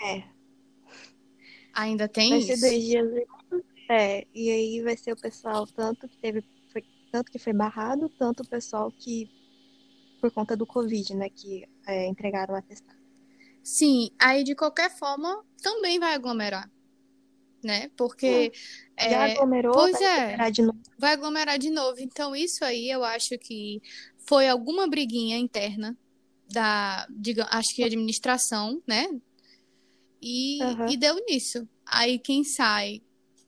É. 0.01 0.23
Ainda 1.73 2.07
tem 2.07 2.31
vai 2.31 2.39
isso? 2.39 2.47
Ser 2.47 2.69
dois 2.69 2.83
dias. 2.83 3.27
É, 3.89 4.25
e 4.33 4.49
aí 4.49 4.81
vai 4.81 4.97
ser 4.97 5.13
o 5.13 5.19
pessoal 5.19 5.65
tanto 5.67 6.07
que 6.07 6.17
teve, 6.17 6.43
foi, 6.71 6.83
tanto 7.11 7.31
que 7.31 7.39
foi 7.39 7.53
barrado, 7.53 8.09
tanto 8.09 8.43
o 8.43 8.47
pessoal 8.47 8.91
que, 8.91 9.29
por 10.21 10.31
conta 10.31 10.55
do 10.55 10.65
Covid, 10.65 11.15
né, 11.15 11.29
que 11.29 11.67
é, 11.87 12.07
entregaram 12.07 12.55
a 12.55 12.61
testar. 12.61 12.95
Sim, 13.63 14.11
aí 14.19 14.43
de 14.43 14.55
qualquer 14.55 14.89
forma 14.89 15.43
também 15.61 15.99
vai 15.99 16.13
aglomerar, 16.13 16.69
né? 17.63 17.89
Porque 17.97 18.51
é, 18.95 19.09
já 19.09 19.25
aglomerou, 19.25 19.73
pois 19.73 19.93
vai 19.93 20.03
é, 20.03 20.13
aglomerar 20.13 20.51
de 20.51 20.61
novo. 20.61 20.79
Vai 20.97 21.13
aglomerar 21.13 21.59
de 21.59 21.69
novo. 21.69 21.99
Então 21.99 22.35
isso 22.35 22.63
aí 22.63 22.89
eu 22.89 23.03
acho 23.03 23.37
que 23.37 23.81
foi 24.17 24.47
alguma 24.47 24.87
briguinha 24.87 25.37
interna 25.37 25.97
da, 26.49 27.07
diga, 27.09 27.47
acho 27.51 27.75
que 27.75 27.83
administração, 27.83 28.81
né, 28.87 29.07
e, 30.21 30.61
uhum. 30.61 30.89
e 30.89 30.97
deu 30.97 31.15
nisso. 31.25 31.67
Aí 31.85 32.19
quem 32.19 32.43
sai 32.43 33.01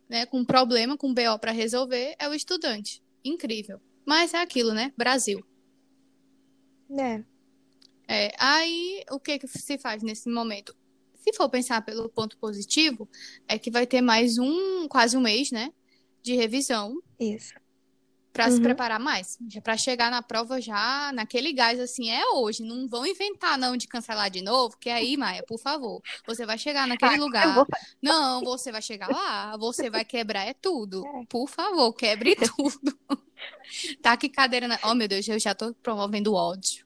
né, 0.10 0.26
com 0.26 0.44
problema, 0.44 0.98
com 0.98 1.14
BO 1.14 1.40
para 1.40 1.52
resolver, 1.52 2.16
é 2.20 2.28
o 2.28 2.34
estudante. 2.34 3.02
Incrível. 3.24 3.80
Mas 4.06 4.34
é 4.34 4.42
aquilo, 4.42 4.74
né? 4.74 4.92
Brasil. 4.98 5.46
É. 6.98 7.24
é. 8.08 8.32
Aí, 8.38 9.04
o 9.10 9.20
que, 9.20 9.40
que 9.40 9.48
se 9.48 9.78
faz 9.78 10.04
nesse 10.04 10.30
momento? 10.30 10.76
Se 11.16 11.32
for 11.34 11.50
pensar 11.50 11.82
pelo 11.84 12.10
ponto 12.10 12.38
positivo, 12.38 13.08
é 13.48 13.58
que 13.60 13.72
vai 13.72 13.86
ter 13.86 14.02
mais 14.02 14.38
um, 14.38 14.88
quase 14.88 15.16
um 15.16 15.22
mês, 15.22 15.52
né? 15.52 15.72
De 16.22 16.36
revisão. 16.36 17.02
Isso 17.20 17.61
para 18.34 18.48
uhum. 18.48 18.56
se 18.56 18.62
preparar 18.62 19.00
mais, 19.00 19.38
para 19.64 19.76
chegar 19.76 20.10
na 20.10 20.22
prova 20.22 20.62
já 20.62 21.12
naquele 21.14 21.52
gás 21.52 21.80
assim, 21.80 22.10
é 22.10 22.26
hoje, 22.30 22.64
não 22.64 22.88
vão 22.88 23.06
inventar 23.06 23.58
não 23.58 23.76
de 23.76 23.88
cancelar 23.88 24.30
de 24.30 24.42
novo, 24.42 24.78
que 24.78 24.90
aí, 24.90 25.18
Maia, 25.18 25.44
por 25.44 25.60
favor, 25.60 26.02
você 26.26 26.46
vai 26.46 26.58
chegar 26.58 26.88
naquele 26.88 27.16
ah, 27.16 27.20
lugar. 27.20 27.54
Vou... 27.54 27.68
Não, 28.02 28.42
você 28.42 28.72
vai 28.72 28.82
chegar 28.82 29.10
lá, 29.10 29.58
você 29.58 29.90
vai 29.90 30.06
quebrar 30.06 30.46
é 30.46 30.54
tudo. 30.54 31.06
É. 31.06 31.26
Por 31.28 31.48
favor, 31.50 31.94
quebre 31.94 32.36
tudo. 32.36 32.98
tá 34.02 34.16
que 34.16 34.30
cadeira 34.30 34.68
na... 34.68 34.80
Oh, 34.84 34.94
meu 34.94 35.08
Deus, 35.08 35.28
eu 35.28 35.40
já 35.40 35.54
tô 35.54 35.74
promovendo 35.76 36.34
ódio. 36.34 36.86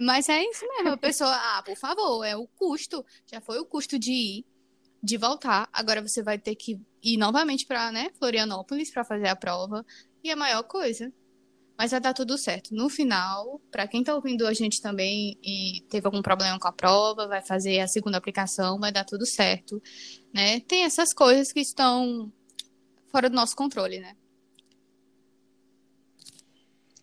Mas 0.00 0.28
é 0.28 0.42
isso 0.42 0.66
mesmo, 0.68 0.90
a 0.90 0.96
pessoa, 0.96 1.34
ah, 1.34 1.62
por 1.62 1.76
favor, 1.76 2.22
é 2.24 2.36
o 2.36 2.46
custo, 2.46 3.04
já 3.26 3.40
foi 3.40 3.58
o 3.58 3.64
custo 3.64 3.98
de 3.98 4.12
ir, 4.12 4.46
de 5.02 5.16
voltar. 5.16 5.68
Agora 5.72 6.02
você 6.02 6.22
vai 6.22 6.38
ter 6.38 6.54
que 6.54 6.78
ir 7.02 7.16
novamente 7.16 7.64
para, 7.64 7.90
né, 7.90 8.10
Florianópolis 8.18 8.90
para 8.90 9.04
fazer 9.04 9.28
a 9.28 9.36
prova 9.36 9.84
e 10.22 10.30
a 10.30 10.36
maior 10.36 10.62
coisa. 10.64 11.12
Mas 11.78 11.90
vai 11.90 12.00
dar 12.00 12.14
tudo 12.14 12.38
certo. 12.38 12.74
No 12.74 12.88
final, 12.88 13.60
para 13.70 13.86
quem 13.86 14.02
tá 14.02 14.14
ouvindo 14.14 14.46
a 14.46 14.54
gente 14.54 14.80
também 14.80 15.38
e 15.42 15.84
teve 15.90 16.06
algum 16.06 16.22
problema 16.22 16.58
com 16.58 16.68
a 16.68 16.72
prova, 16.72 17.28
vai 17.28 17.42
fazer 17.42 17.80
a 17.80 17.88
segunda 17.88 18.16
aplicação, 18.16 18.78
vai 18.78 18.90
dar 18.90 19.04
tudo 19.04 19.26
certo, 19.26 19.82
né? 20.32 20.60
Tem 20.60 20.84
essas 20.84 21.12
coisas 21.12 21.52
que 21.52 21.60
estão 21.60 22.32
fora 23.10 23.28
do 23.28 23.36
nosso 23.36 23.54
controle, 23.54 23.98
né? 24.00 24.16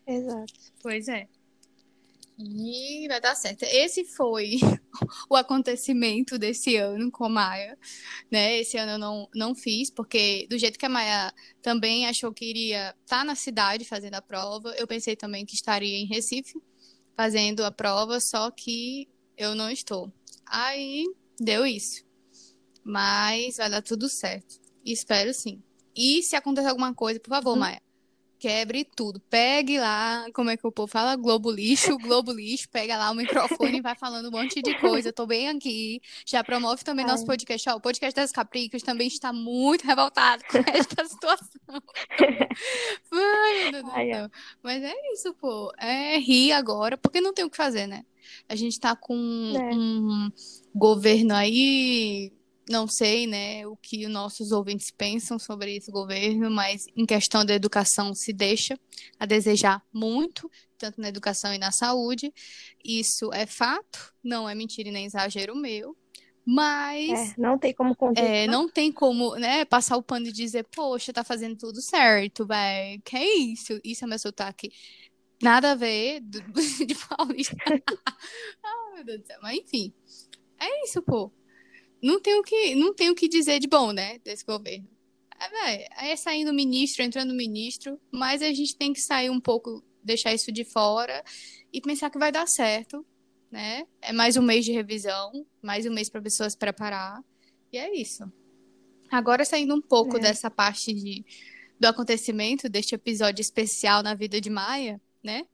Exato. 0.08 0.54
Pois 0.82 1.08
é. 1.08 1.28
E 2.38 3.08
vai 3.08 3.22
dar 3.22 3.36
certo. 3.36 3.64
Esse 3.64 4.04
foi 4.04 4.56
o 5.30 5.36
acontecimento 5.36 6.38
desse 6.38 6.76
ano 6.78 7.12
com 7.12 7.26
a 7.26 7.30
Maia, 7.30 7.78
né? 8.32 8.60
Esse 8.60 8.78
ano 8.78 8.94
eu 8.94 8.98
não, 8.98 9.30
não 9.36 9.56
fiz, 9.56 9.90
porque 9.92 10.48
do 10.50 10.58
jeito 10.58 10.80
que 10.80 10.86
a 10.86 10.90
Maia 10.90 11.34
também 11.62 12.08
achou 12.08 12.34
que 12.34 12.46
iria 12.46 12.90
estar 13.04 13.20
tá 13.20 13.24
na 13.24 13.36
cidade 13.36 13.86
fazendo 13.86 14.16
a 14.16 14.22
prova, 14.22 14.74
eu 14.78 14.88
pensei 14.88 15.16
também 15.16 15.46
que 15.46 15.54
estaria 15.54 15.98
em 15.98 16.08
Recife 16.08 16.60
fazendo 17.16 17.64
a 17.64 17.72
prova, 17.72 18.20
só 18.20 18.50
que 18.50 19.08
eu 19.38 19.54
não 19.54 19.70
estou. 19.70 20.12
Aí 20.46 21.06
deu 21.40 21.66
isso. 21.66 22.04
Mas 22.84 23.58
vai 23.58 23.70
dar 23.70 23.82
tudo 23.82 24.10
certo. 24.10 24.60
Espero 24.84 25.34
sim. 25.34 25.62
E 25.96 26.24
se 26.24 26.36
acontecer 26.36 26.68
alguma 26.68 26.94
coisa, 26.94 27.20
por 27.20 27.30
favor, 27.30 27.56
hum. 27.56 27.60
Maia, 27.60 27.82
quebre 28.44 28.84
tudo. 28.84 29.22
Pegue 29.30 29.80
lá, 29.80 30.26
como 30.34 30.50
é 30.50 30.58
que 30.58 30.68
o 30.68 30.72
povo 30.72 30.92
fala? 30.92 31.16
Globo 31.16 31.50
lixo, 31.50 31.98
Globo 31.98 32.34
lixo, 32.34 32.68
pega 32.70 32.98
lá 32.98 33.10
o 33.10 33.16
microfone 33.16 33.78
e 33.78 33.82
vai 33.82 33.96
falando 33.96 34.28
um 34.28 34.32
monte 34.32 34.62
de 34.62 34.78
coisa. 34.80 35.14
Tô 35.14 35.26
bem 35.26 35.48
aqui. 35.48 36.02
Já 36.26 36.44
promove 36.44 36.84
também 36.84 37.06
Ai. 37.06 37.12
nosso 37.12 37.26
podcast. 37.26 37.70
Ó, 37.70 37.78
o 37.78 37.80
podcast 37.80 38.14
das 38.14 38.34
Capricas 38.34 38.84
também 38.84 39.08
está 39.08 39.32
muito 39.32 39.88
revoltado 39.88 40.44
com 40.52 40.58
esta 40.70 41.06
situação. 41.06 41.82
Ai, 43.14 43.64
meu 43.64 43.72
Deus 43.72 43.94
Ai, 43.94 44.12
céu. 44.12 44.30
Mas 44.62 44.84
é 44.84 44.94
isso, 45.14 45.34
pô. 45.36 45.72
É 45.80 46.18
rir 46.18 46.52
agora, 46.52 46.98
porque 46.98 47.22
não 47.22 47.34
tem 47.34 47.46
o 47.46 47.50
que 47.50 47.56
fazer, 47.56 47.88
né? 47.88 48.04
A 48.50 48.58
gente 48.58 48.78
tá 48.78 48.94
com 48.94 49.16
é. 49.56 49.74
um 49.74 50.30
governo 50.76 51.34
aí 51.34 52.34
não 52.70 52.88
sei, 52.88 53.28
né, 53.28 53.68
o 53.68 53.76
que 53.76 54.06
os 54.06 54.12
nossos 54.12 54.52
ouvintes 54.52 54.90
pensam 54.90 55.38
sobre 55.38 55.76
esse 55.76 55.92
governo, 55.92 56.50
mas 56.50 56.88
em 56.96 57.06
questão 57.06 57.46
da 57.46 57.54
educação 57.54 58.14
se 58.14 58.32
deixa 58.32 58.80
a 59.20 59.26
desejar 59.26 59.84
muito, 59.92 60.50
tanto 60.78 61.02
na 61.02 61.10
educação 61.10 61.54
e 61.54 61.58
na 61.58 61.72
saúde. 61.72 62.34
Isso 62.84 63.34
é 63.34 63.46
fato, 63.46 64.14
não 64.24 64.48
é 64.48 64.56
mentira 64.56 64.90
e 64.90 64.92
nem 64.92 65.06
exagero 65.06 65.56
meu. 65.56 65.96
Mas 66.46 67.32
é, 67.32 67.36
não 67.38 67.58
tem 67.58 67.74
como 67.74 67.96
é, 68.18 68.48
não 68.48 68.68
tem 68.68 68.92
como, 68.92 69.36
né, 69.36 69.64
passar 69.64 69.96
o 69.96 70.04
pano 70.04 70.28
e 70.28 70.32
dizer, 70.32 70.66
poxa, 70.76 71.14
tá 71.14 71.24
fazendo 71.24 71.58
tudo 71.58 71.82
certo, 71.82 72.46
velho. 72.46 73.02
Que 73.04 73.16
é 73.16 73.38
isso? 73.38 73.80
Isso 73.84 74.04
é 74.04 74.08
meu 74.08 74.20
sotaque. 74.20 74.72
Nada 75.42 75.72
a 75.72 75.76
ver 75.76 76.20
do, 76.22 76.42
de 76.86 76.96
paulista. 76.96 77.56
oh, 78.64 78.96
meu 78.96 79.06
Deus 79.06 79.22
do 79.22 79.28
céu. 79.28 79.40
Mas 79.42 79.58
enfim. 79.58 79.94
É 80.60 80.86
isso, 80.86 81.02
pô 81.02 81.32
não 82.04 82.20
tem 82.20 82.38
o 82.38 82.44
que, 82.44 82.76
não 82.76 82.94
tem 82.94 83.10
o 83.10 83.16
que 83.16 83.30
dizer 83.30 83.60
de 83.60 83.68
bom, 83.68 83.94
né, 83.94 84.20
desse 84.20 84.44
governo. 84.44 84.88
É, 85.66 86.12
é 86.12 86.16
saindo 86.18 86.54
ministro, 86.54 87.02
entrando 87.02 87.34
ministro, 87.34 88.00
mas 88.12 88.42
a 88.42 88.52
gente 88.52 88.76
tem 88.76 88.92
que 88.92 89.00
sair 89.00 89.30
um 89.30 89.40
pouco, 89.40 89.82
deixar 90.04 90.34
isso 90.34 90.52
de 90.52 90.66
fora 90.66 91.24
e 91.72 91.82
pensar 91.82 92.10
que 92.10 92.20
vai 92.20 92.32
dar 92.32 92.46
certo, 92.46 93.06
né? 93.50 93.88
É 94.02 94.12
mais 94.12 94.36
um 94.36 94.42
mês 94.42 94.66
de 94.66 94.72
revisão, 94.72 95.46
mais 95.62 95.86
um 95.86 95.94
mês 95.94 96.10
para 96.10 96.20
a 96.20 96.24
pessoa 96.24 96.50
se 96.50 96.58
preparar, 96.58 97.24
e 97.72 97.78
é 97.78 97.96
isso. 97.96 98.32
Agora 99.10 99.46
saindo 99.46 99.74
um 99.74 99.82
pouco 99.82 100.18
é. 100.18 100.20
dessa 100.20 100.50
parte 100.50 100.94
de, 100.94 101.26
do 101.80 101.86
acontecimento, 101.86 102.68
deste 102.68 102.96
episódio 102.96 103.42
especial 103.42 104.04
na 104.04 104.14
vida 104.14 104.42
de 104.42 104.50
Maia, 104.50 105.02
né? 105.24 105.46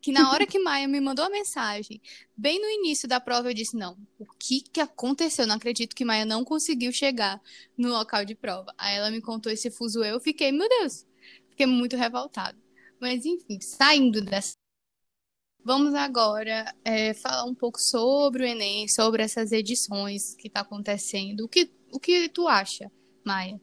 Que 0.00 0.12
na 0.12 0.30
hora 0.30 0.46
que 0.46 0.58
Maia 0.58 0.88
me 0.88 1.00
mandou 1.00 1.24
a 1.24 1.30
mensagem, 1.30 2.00
bem 2.36 2.60
no 2.60 2.68
início 2.68 3.08
da 3.08 3.20
prova, 3.20 3.50
eu 3.50 3.54
disse: 3.54 3.76
não, 3.76 3.96
o 4.18 4.26
que, 4.38 4.62
que 4.62 4.80
aconteceu? 4.80 5.46
Não 5.46 5.56
acredito 5.56 5.94
que 5.94 6.04
Maia 6.04 6.24
não 6.24 6.44
conseguiu 6.44 6.92
chegar 6.92 7.40
no 7.76 7.90
local 7.90 8.24
de 8.24 8.34
prova. 8.34 8.74
Aí 8.78 8.96
ela 8.96 9.10
me 9.10 9.20
contou 9.20 9.52
esse 9.52 9.70
fuso 9.70 10.02
eu 10.02 10.20
fiquei, 10.20 10.50
meu 10.52 10.68
Deus, 10.68 11.06
fiquei 11.50 11.66
muito 11.66 11.96
revoltada. 11.96 12.58
Mas 13.00 13.24
enfim, 13.24 13.60
saindo 13.60 14.20
dessa. 14.20 14.54
Vamos 15.62 15.94
agora 15.94 16.74
é, 16.84 17.12
falar 17.12 17.44
um 17.44 17.54
pouco 17.54 17.78
sobre 17.78 18.42
o 18.42 18.46
Enem, 18.46 18.88
sobre 18.88 19.22
essas 19.22 19.52
edições 19.52 20.34
que 20.34 20.48
está 20.48 20.60
acontecendo. 20.60 21.44
O 21.44 21.48
que, 21.48 21.70
o 21.92 22.00
que 22.00 22.30
tu 22.30 22.48
acha, 22.48 22.90
Maia? 23.24 23.60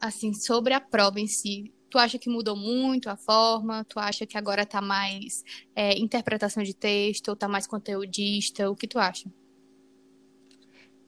Assim, 0.00 0.32
sobre 0.32 0.72
a 0.72 0.80
prova 0.80 1.20
em 1.20 1.26
si, 1.26 1.74
Tu 1.96 2.00
acha 2.00 2.18
que 2.18 2.28
mudou 2.28 2.54
muito 2.54 3.08
a 3.08 3.16
forma? 3.16 3.82
Tu 3.84 3.98
acha 3.98 4.26
que 4.26 4.36
agora 4.36 4.66
tá 4.66 4.82
mais 4.82 5.42
é, 5.74 5.98
interpretação 5.98 6.62
de 6.62 6.74
texto 6.74 7.28
ou 7.28 7.36
tá 7.36 7.48
mais 7.48 7.66
conteudista? 7.66 8.70
O 8.70 8.76
que 8.76 8.86
tu 8.86 8.98
acha? 8.98 9.32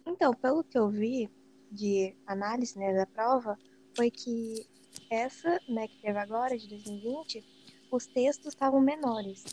Então, 0.06 0.32
pelo 0.32 0.64
que 0.64 0.78
eu 0.78 0.88
vi 0.88 1.30
de 1.70 2.16
análise 2.26 2.78
né, 2.78 2.94
da 2.94 3.04
prova, 3.04 3.58
foi 3.94 4.10
que 4.10 4.66
essa, 5.10 5.60
né, 5.68 5.88
que 5.88 6.00
teve 6.00 6.18
agora, 6.18 6.56
de 6.56 6.66
2020, 6.66 7.44
os 7.92 8.06
textos 8.06 8.54
estavam 8.54 8.80
menores. 8.80 9.44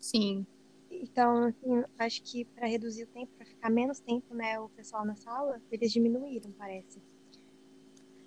Sim. 0.00 0.44
Então, 0.90 1.44
assim, 1.44 1.84
acho 1.96 2.24
que 2.24 2.44
para 2.44 2.66
reduzir 2.66 3.04
o 3.04 3.06
tempo, 3.06 3.30
para 3.36 3.46
ficar 3.46 3.70
menos 3.70 4.00
tempo, 4.00 4.34
né, 4.34 4.58
o 4.58 4.68
pessoal 4.68 5.06
na 5.06 5.14
sala, 5.14 5.62
eles 5.70 5.92
diminuíram, 5.92 6.50
parece. 6.58 7.00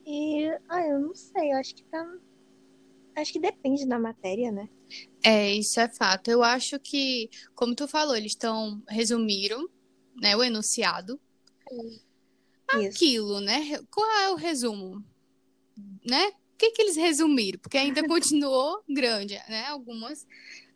E, 0.06 0.48
ah, 0.70 0.88
eu 0.88 1.02
não 1.02 1.14
sei, 1.14 1.52
eu 1.52 1.58
acho 1.58 1.76
que 1.76 1.84
tá. 1.84 2.18
Acho 3.16 3.32
que 3.32 3.40
depende 3.40 3.88
da 3.88 3.98
matéria, 3.98 4.52
né? 4.52 4.70
É, 5.24 5.52
isso 5.52 5.80
é 5.80 5.88
fato. 5.88 6.30
Eu 6.30 6.44
acho 6.44 6.80
que, 6.80 7.30
como 7.56 7.74
tu 7.74 7.88
falou, 7.88 8.16
eles 8.16 8.34
estão 8.34 8.84
resumiram, 8.90 9.68
né, 10.22 10.36
o 10.36 10.44
enunciado. 10.44 11.20
Isso. 11.72 12.06
Aquilo, 12.68 13.40
né? 13.40 13.80
Qual 13.90 14.10
é 14.20 14.32
o 14.32 14.36
resumo? 14.36 15.04
Né? 16.06 16.28
O 16.28 16.58
que, 16.58 16.72
que 16.72 16.82
eles 16.82 16.96
resumiram? 16.96 17.60
Porque 17.60 17.78
ainda 17.78 18.04
continuou 18.08 18.84
grande, 18.88 19.36
né? 19.50 19.66
Algumas. 19.68 20.28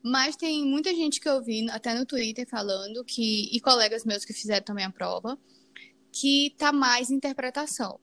Mas 0.01 0.35
tem 0.35 0.65
muita 0.65 0.93
gente 0.95 1.19
que 1.19 1.27
eu 1.27 1.43
vi, 1.43 1.69
até 1.69 1.93
no 1.93 2.05
Twitter, 2.05 2.47
falando 2.47 3.03
que, 3.03 3.49
e 3.53 3.59
colegas 3.59 4.05
meus 4.05 4.23
que 4.23 4.33
fizeram 4.33 4.63
também 4.63 4.85
a 4.85 4.91
prova, 4.91 5.37
que 6.11 6.55
tá 6.57 6.71
mais 6.71 7.09
interpretação. 7.09 7.99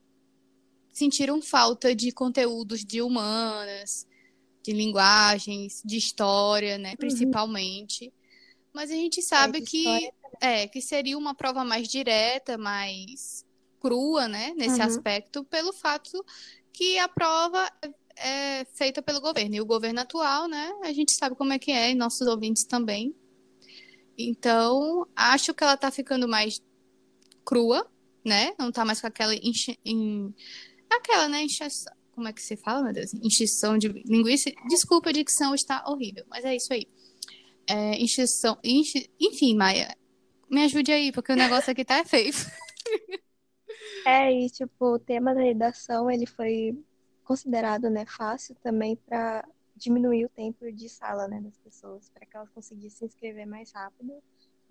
Sentiram 0.93 1.41
falta 1.41 1.95
de 1.95 2.11
conteúdos 2.11 2.85
de 2.85 3.01
humanas, 3.01 4.07
de 4.67 4.73
linguagens, 4.73 5.81
de 5.85 5.95
história, 5.95 6.77
né? 6.77 6.91
Uhum. 6.91 6.97
Principalmente. 6.97 8.13
Mas 8.73 8.91
a 8.91 8.93
gente 8.93 9.21
sabe 9.21 9.59
é, 9.59 9.61
que, 9.61 10.11
é, 10.41 10.67
que 10.67 10.81
seria 10.81 11.17
uma 11.17 11.33
prova 11.33 11.63
mais 11.63 11.87
direta, 11.87 12.57
mais 12.57 13.45
crua, 13.79 14.27
né? 14.27 14.53
Nesse 14.57 14.81
uhum. 14.81 14.87
aspecto, 14.87 15.43
pelo 15.45 15.71
fato 15.71 16.23
que 16.73 16.99
a 16.99 17.07
prova 17.07 17.71
é 18.17 18.65
feita 18.73 19.01
pelo 19.01 19.21
governo. 19.21 19.55
E 19.55 19.61
o 19.61 19.65
governo 19.65 20.01
atual, 20.01 20.49
né, 20.49 20.73
a 20.83 20.91
gente 20.91 21.13
sabe 21.13 21.35
como 21.35 21.53
é 21.53 21.59
que 21.59 21.71
é, 21.71 21.91
e 21.91 21.95
nossos 21.95 22.27
ouvintes 22.27 22.65
também. 22.65 23.15
Então, 24.17 25.07
acho 25.15 25.53
que 25.53 25.63
ela 25.63 25.75
está 25.75 25.89
ficando 25.91 26.27
mais 26.27 26.61
crua, 27.45 27.89
né? 28.25 28.53
Não 28.59 28.69
está 28.69 28.83
mais 28.83 28.99
com 28.99 29.07
aquela 29.07 29.33
enche... 29.33 29.79
em... 29.85 30.33
aquela, 30.89 31.29
né, 31.29 31.43
encheção. 31.43 31.96
Como 32.17 32.27
é 32.27 32.33
que 32.33 32.41
se 32.41 32.57
fala, 32.57 32.81
meu 32.81 32.93
Deus? 32.93 33.13
Encheção 33.13 33.77
de 33.77 33.89
linguiça. 33.89 34.51
Desculpa, 34.67 35.09
a 35.09 35.13
dicção 35.13 35.53
está 35.53 35.87
horrível, 35.87 36.25
mas 36.27 36.43
é 36.43 36.55
isso 36.55 36.73
aí. 36.73 36.87
É. 37.69 37.95
Enche... 38.01 39.07
Enfim, 39.21 39.55
Maia, 39.55 39.95
me 40.49 40.63
ajude 40.63 40.91
aí, 40.91 41.11
porque 41.11 41.31
o 41.31 41.35
negócio 41.35 41.71
aqui 41.71 41.85
tá 41.85 42.01
feio. 42.09 42.33
É, 44.03 44.33
e 44.33 44.49
tipo, 44.49 44.95
o 44.95 44.97
tema 44.97 45.35
da 45.35 45.41
redação, 45.43 46.09
ele 46.09 46.25
foi 46.25 46.75
considerado, 47.23 47.87
né, 47.87 48.03
fácil 48.07 48.55
também 48.63 48.95
para 48.95 49.47
diminuir 49.75 50.25
o 50.25 50.29
tempo 50.29 50.71
de 50.71 50.89
sala, 50.89 51.27
né, 51.27 51.39
das 51.39 51.59
pessoas, 51.59 52.09
para 52.09 52.25
que 52.25 52.35
elas 52.35 52.49
conseguissem 52.49 52.97
se 52.97 53.05
inscrever 53.05 53.45
mais 53.45 53.71
rápido 53.71 54.11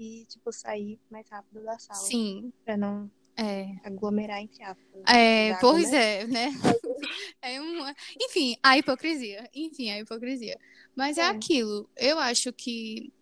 e, 0.00 0.26
tipo, 0.26 0.50
sair 0.50 0.98
mais 1.08 1.28
rápido 1.28 1.62
da 1.62 1.78
sala. 1.78 2.00
Sim. 2.00 2.52
Para 2.64 2.76
não 2.76 3.08
é. 3.36 3.74
aglomerar 3.84 4.40
entre 4.40 4.62
aspas. 4.62 5.02
É, 5.06 5.54
pois 5.60 5.90
né? 5.90 6.20
é, 6.20 6.26
né? 6.26 6.52
é 7.42 7.60
uma... 7.60 7.94
Enfim, 8.20 8.56
a 8.62 8.78
hipocrisia. 8.78 9.48
Enfim, 9.54 9.90
a 9.90 10.00
hipocrisia. 10.00 10.58
Mas 10.94 11.18
é. 11.18 11.22
é 11.22 11.24
aquilo. 11.26 11.88
Eu 11.96 12.18
acho 12.18 12.52
que 12.52 13.12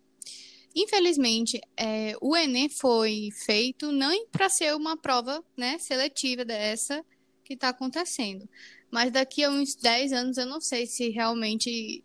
Infelizmente, 0.75 1.61
é, 1.77 2.17
o 2.19 2.35
Enem 2.35 2.67
foi 2.67 3.29
feito 3.45 3.93
não 3.93 4.27
para 4.27 4.49
ser 4.49 4.75
uma 4.75 4.97
prova 4.97 5.41
né, 5.55 5.77
seletiva 5.77 6.43
dessa 6.43 7.01
que 7.45 7.53
está 7.53 7.69
acontecendo. 7.69 8.47
Mas 8.91 9.09
daqui 9.09 9.45
a 9.45 9.49
uns 9.49 9.73
10 9.75 10.11
anos 10.11 10.37
eu 10.37 10.45
não 10.45 10.59
sei 10.59 10.85
se 10.85 11.09
realmente 11.09 12.03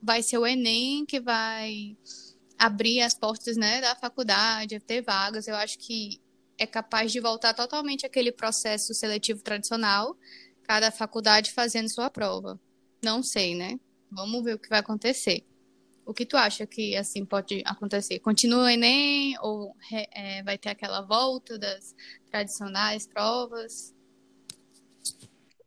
vai 0.00 0.22
ser 0.22 0.38
o 0.38 0.46
Enem 0.46 1.04
que 1.04 1.18
vai 1.18 1.96
abrir 2.56 3.00
as 3.00 3.14
portas 3.14 3.56
né, 3.56 3.80
da 3.80 3.96
faculdade, 3.96 4.78
ter 4.78 5.02
vagas. 5.02 5.48
Eu 5.48 5.56
acho 5.56 5.76
que 5.80 6.20
é 6.58 6.66
capaz 6.66 7.12
de 7.12 7.20
voltar 7.20 7.54
totalmente 7.54 8.04
aquele 8.04 8.32
processo 8.32 8.92
seletivo 8.92 9.42
tradicional, 9.42 10.16
cada 10.64 10.90
faculdade 10.90 11.52
fazendo 11.52 11.92
sua 11.92 12.10
prova. 12.10 12.60
Não 13.02 13.22
sei, 13.22 13.54
né? 13.54 13.78
Vamos 14.10 14.42
ver 14.42 14.54
o 14.54 14.58
que 14.58 14.68
vai 14.68 14.80
acontecer. 14.80 15.44
O 16.04 16.12
que 16.12 16.26
tu 16.26 16.36
acha 16.36 16.66
que 16.66 16.96
assim 16.96 17.24
pode 17.24 17.62
acontecer? 17.64 18.18
Continua 18.18 18.64
o 18.64 18.68
Enem 18.68 19.36
ou 19.40 19.74
é, 19.92 20.42
vai 20.42 20.58
ter 20.58 20.70
aquela 20.70 21.02
volta 21.02 21.58
das 21.58 21.94
tradicionais 22.30 23.06
provas? 23.06 23.94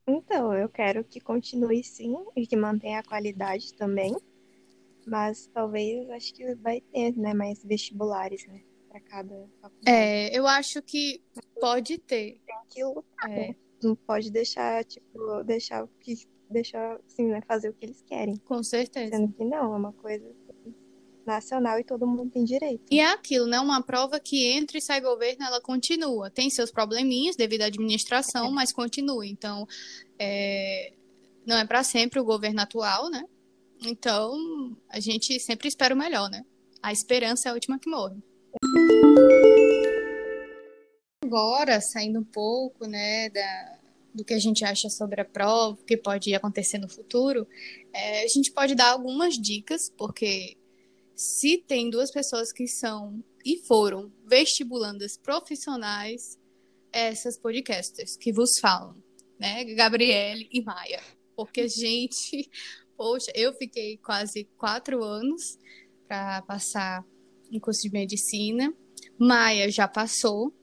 Então, 0.07 0.51
eu 0.53 0.67
quero 0.67 1.03
que 1.03 1.19
continue 1.19 1.83
sim 1.83 2.15
e 2.35 2.45
que 2.45 2.55
mantenha 2.55 2.99
a 2.99 3.03
qualidade 3.03 3.73
também. 3.75 4.15
Mas 5.05 5.47
talvez 5.53 6.09
acho 6.09 6.33
que 6.33 6.55
vai 6.55 6.81
ter, 6.81 7.15
né, 7.17 7.33
mais 7.33 7.63
vestibulares, 7.63 8.45
né, 8.47 8.61
para 8.91 8.99
cada 8.99 9.49
faculdade. 9.61 9.97
É, 9.97 10.37
eu 10.37 10.45
acho 10.45 10.81
que 10.81 11.23
pode 11.59 11.97
ter. 11.97 12.41
Tem 12.45 12.57
que 12.69 12.83
lutar, 12.83 13.31
é. 13.31 13.47
né? 13.47 13.55
Não 13.81 13.95
pode 13.95 14.29
deixar, 14.29 14.83
tipo, 14.83 15.43
deixar 15.43 15.87
que 15.99 16.15
deixar, 16.49 16.99
assim, 17.07 17.27
né, 17.27 17.41
fazer 17.47 17.69
o 17.69 17.73
que 17.73 17.85
eles 17.85 18.01
querem. 18.01 18.35
Com 18.45 18.61
certeza. 18.61 19.15
Sendo 19.15 19.31
que 19.33 19.45
não, 19.45 19.73
é 19.73 19.77
uma 19.77 19.93
coisa 19.93 20.29
nacional 21.25 21.79
e 21.79 21.83
todo 21.83 22.05
mundo 22.05 22.29
tem 22.29 22.43
direito. 22.43 22.83
E 22.91 22.99
é 22.99 23.09
aquilo, 23.09 23.47
né? 23.47 23.59
Uma 23.59 23.81
prova 23.81 24.19
que 24.19 24.47
entra 24.47 24.77
e 24.77 24.81
sai 24.81 24.99
governo, 24.99 25.45
ela 25.45 25.61
continua. 25.61 26.29
Tem 26.29 26.49
seus 26.49 26.71
probleminhas 26.71 27.37
devido 27.37 27.61
à 27.61 27.65
administração, 27.67 28.47
é. 28.47 28.51
mas 28.51 28.73
continua. 28.73 29.25
Então, 29.25 29.65
é... 30.19 30.93
não 31.45 31.57
é 31.57 31.65
para 31.65 31.83
sempre 31.83 32.19
o 32.19 32.25
governo 32.25 32.59
atual, 32.59 33.09
né? 33.09 33.23
Então, 33.83 34.75
a 34.89 34.99
gente 34.99 35.39
sempre 35.39 35.67
espera 35.67 35.95
o 35.95 35.97
melhor, 35.97 36.29
né? 36.29 36.43
A 36.83 36.91
esperança 36.91 37.47
é 37.47 37.51
a 37.51 37.53
última 37.53 37.79
que 37.79 37.89
morre. 37.89 38.21
Agora, 41.31 41.79
saindo 41.79 42.19
um 42.19 42.25
pouco, 42.25 42.85
né, 42.85 43.29
da, 43.29 43.79
do 44.13 44.25
que 44.25 44.33
a 44.33 44.39
gente 44.39 44.65
acha 44.65 44.89
sobre 44.89 45.21
a 45.21 45.25
prova, 45.25 45.79
o 45.81 45.85
que 45.85 45.95
pode 45.95 46.35
acontecer 46.35 46.77
no 46.77 46.89
futuro, 46.89 47.47
é, 47.93 48.25
a 48.25 48.27
gente 48.27 48.51
pode 48.51 48.75
dar 48.75 48.89
algumas 48.89 49.35
dicas, 49.35 49.89
porque 49.97 50.57
se 51.15 51.57
tem 51.57 51.89
duas 51.89 52.11
pessoas 52.11 52.51
que 52.51 52.67
são 52.67 53.23
e 53.45 53.59
foram 53.59 54.11
vestibulandas 54.27 55.15
profissionais, 55.15 56.37
essas 56.91 57.37
podcasters 57.37 58.17
que 58.17 58.33
vos 58.33 58.59
falam, 58.59 58.93
né? 59.39 59.63
Gabriele 59.73 60.49
e 60.51 60.61
Maia. 60.61 60.99
Porque, 61.33 61.65
gente, 61.71 62.51
poxa, 62.97 63.31
eu 63.33 63.53
fiquei 63.53 63.95
quase 63.95 64.49
quatro 64.57 65.01
anos 65.01 65.57
para 66.09 66.41
passar 66.41 67.05
em 67.49 67.57
curso 67.57 67.83
de 67.83 67.89
medicina. 67.89 68.73
Maia 69.17 69.71
já 69.71 69.87
passou, 69.87 70.53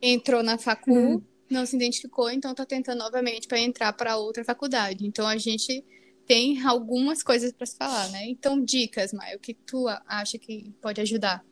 entrou 0.00 0.42
na 0.42 0.58
facul, 0.58 1.16
hum 1.16 1.22
não 1.50 1.64
se 1.64 1.76
identificou, 1.76 2.30
então 2.30 2.50
está 2.50 2.66
tentando 2.66 2.98
novamente 2.98 3.46
para 3.46 3.60
entrar 3.60 3.92
para 3.92 4.16
outra 4.16 4.44
faculdade. 4.44 5.06
Então 5.06 5.26
a 5.26 5.36
gente 5.36 5.84
tem 6.26 6.60
algumas 6.62 7.22
coisas 7.22 7.52
para 7.52 7.66
se 7.66 7.76
falar, 7.76 8.10
né? 8.10 8.26
Então, 8.26 8.62
dicas, 8.62 9.12
Maia, 9.12 9.36
o 9.36 9.40
que 9.40 9.54
tu 9.54 9.86
acha 10.06 10.38
que 10.38 10.74
pode 10.80 11.00
ajudar 11.00 11.44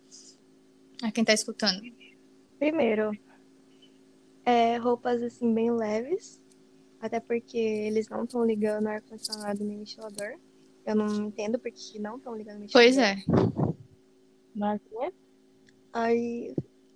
a 1.03 1.13
quem 1.13 1.23
está 1.23 1.33
escutando? 1.33 1.81
Primeiro, 2.59 3.13
é, 4.45 4.77
roupas 4.79 5.23
assim 5.23 5.53
bem 5.55 5.71
leves, 5.71 6.43
até 7.01 7.21
porque 7.21 7.57
eles 7.57 8.09
não 8.09 8.25
estão 8.25 8.45
ligando 8.45 8.89
ar-condicionado 8.89 9.65
nem 9.65 9.79
ventilador. 9.79 10.39
Eu 10.85 10.97
não 10.97 11.29
entendo 11.29 11.59
porque 11.59 11.99
não 11.99 12.17
estão 12.17 12.35
ligando 12.35 12.61
ventilador. 12.61 12.73
Pois 12.73 12.99
é. 12.99 13.17
Mas, 14.55 14.81
né? 14.91 15.13
Aí 15.93 16.55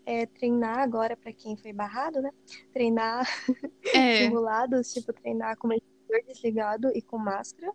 é, 0.08 0.24
treinar 0.24 0.78
agora 0.78 1.14
para 1.14 1.34
quem 1.34 1.54
foi 1.54 1.70
barrado, 1.70 2.22
né? 2.22 2.30
Treinar 2.72 3.28
é. 3.94 4.24
simulados, 4.24 4.90
tipo, 4.90 5.12
treinar 5.12 5.58
com 5.58 5.68
ventilador 5.68 6.24
desligado 6.26 6.90
e 6.94 7.02
com 7.02 7.18
máscara, 7.18 7.70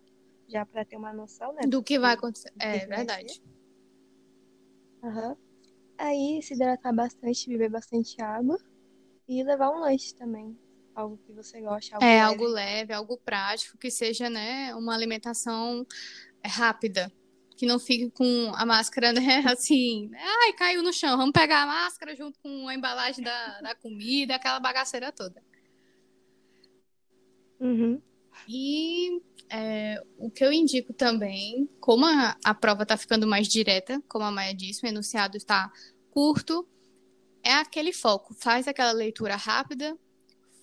já 0.48 0.66
para 0.66 0.84
ter 0.84 0.96
uma 0.96 1.12
noção, 1.12 1.52
né? 1.52 1.60
Do 1.68 1.80
que 1.80 1.96
vai 1.96 2.14
acontecer. 2.14 2.52
É 2.58 2.84
verdade. 2.86 3.40
Uhum. 5.00 5.36
Aí 5.96 6.42
se 6.42 6.54
hidratar 6.54 6.92
bastante, 6.92 7.48
beber 7.48 7.70
bastante 7.70 8.20
água 8.20 8.58
e 9.28 9.44
levar 9.44 9.70
um 9.70 9.78
lanche 9.78 10.12
também. 10.16 10.58
Algo 10.92 11.16
que 11.18 11.32
você 11.32 11.60
gosta. 11.60 11.94
Algo 11.94 12.04
é, 12.04 12.08
leve. 12.08 12.20
algo 12.20 12.46
leve, 12.46 12.92
algo 12.92 13.16
prático, 13.18 13.78
que 13.78 13.92
seja, 13.92 14.28
né, 14.28 14.74
uma 14.74 14.92
alimentação 14.92 15.86
rápida 16.44 17.12
que 17.56 17.66
não 17.66 17.78
fique 17.78 18.10
com 18.10 18.52
a 18.54 18.66
máscara, 18.66 19.12
né, 19.12 19.42
assim, 19.46 20.10
ai, 20.14 20.52
caiu 20.54 20.82
no 20.82 20.92
chão, 20.92 21.16
vamos 21.16 21.32
pegar 21.32 21.62
a 21.62 21.66
máscara 21.66 22.14
junto 22.16 22.38
com 22.40 22.68
a 22.68 22.74
embalagem 22.74 23.24
da, 23.24 23.60
da 23.60 23.74
comida, 23.74 24.34
aquela 24.34 24.60
bagaceira 24.60 25.12
toda. 25.12 25.42
Uhum. 27.60 28.00
E 28.48 29.22
é, 29.48 30.02
o 30.18 30.30
que 30.30 30.44
eu 30.44 30.52
indico 30.52 30.92
também, 30.92 31.68
como 31.80 32.04
a, 32.04 32.36
a 32.44 32.54
prova 32.54 32.82
está 32.82 32.96
ficando 32.96 33.26
mais 33.26 33.48
direta, 33.48 34.02
como 34.08 34.24
a 34.24 34.30
Maia 34.30 34.54
disse, 34.54 34.84
o 34.84 34.88
enunciado 34.88 35.36
está 35.36 35.70
curto, 36.10 36.66
é 37.42 37.52
aquele 37.52 37.92
foco. 37.92 38.34
Faz 38.34 38.66
aquela 38.66 38.92
leitura 38.92 39.36
rápida, 39.36 39.96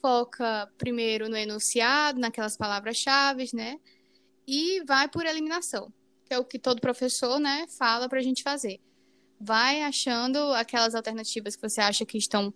foca 0.02 0.72
primeiro 0.78 1.30
no 1.30 1.38
enunciado, 1.38 2.20
naquelas 2.20 2.58
palavras-chave, 2.58 3.50
né? 3.54 3.80
E 4.48 4.84
vai 4.84 5.08
por 5.08 5.26
eliminação, 5.26 5.94
que 6.32 6.36
é 6.36 6.40
o 6.40 6.46
que 6.46 6.58
todo 6.58 6.80
professor, 6.80 7.42
né, 7.42 7.66
fala 7.78 8.08
para 8.08 8.20
a 8.20 8.22
gente 8.22 8.42
fazer. 8.42 8.80
Vai 9.38 9.82
achando 9.82 10.38
aquelas 10.54 10.96
alternativas 10.96 11.58
que 11.58 11.70
você 11.70 11.82
acha 11.82 12.06
que 12.06 12.18
estão 12.18 12.54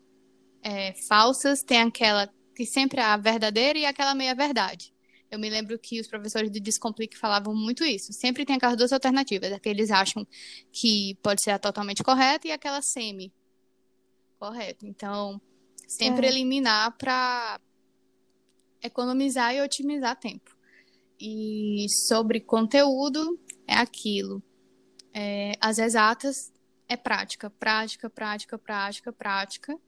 é, 0.63 0.93
falsas, 0.93 1.61
tem 1.61 1.81
aquela 1.81 2.33
que 2.55 2.65
sempre 2.65 3.01
é 3.01 3.03
a 3.03 3.17
verdadeira 3.17 3.77
e 3.77 3.85
aquela 3.85 4.15
meia-verdade. 4.15 4.93
Eu 5.29 5.37
me 5.37 5.49
lembro 5.49 5.77
que 5.77 5.99
os 5.99 6.07
professores 6.07 6.49
do 6.49 6.57
Descomplique 6.61 7.17
falavam 7.17 7.53
muito 7.53 7.83
isso. 7.83 8.13
Sempre 8.13 8.45
tem 8.45 8.55
aquelas 8.55 8.77
duas 8.77 8.93
alternativas, 8.93 9.51
a 9.51 9.59
que 9.59 9.67
eles 9.67 9.91
acham 9.91 10.25
que 10.71 11.15
pode 11.21 11.43
ser 11.43 11.51
a 11.51 11.59
totalmente 11.59 12.01
correta 12.01 12.47
e 12.47 12.53
aquela 12.53 12.81
semi 12.81 13.33
correta. 14.39 14.87
Então, 14.87 15.41
sempre 15.85 16.27
é. 16.27 16.29
eliminar 16.29 16.95
para 16.97 17.59
economizar 18.81 19.53
e 19.53 19.61
otimizar 19.61 20.17
tempo. 20.17 20.55
E 21.19 21.87
sobre 22.07 22.39
conteúdo, 22.39 23.37
é 23.67 23.75
aquilo. 23.75 24.41
É, 25.13 25.53
as 25.61 25.77
exatas 25.77 26.51
é 26.87 26.95
prática, 26.95 27.49
prática, 27.49 28.09
prática, 28.09 28.57
prática, 28.57 29.13
prática 29.13 29.79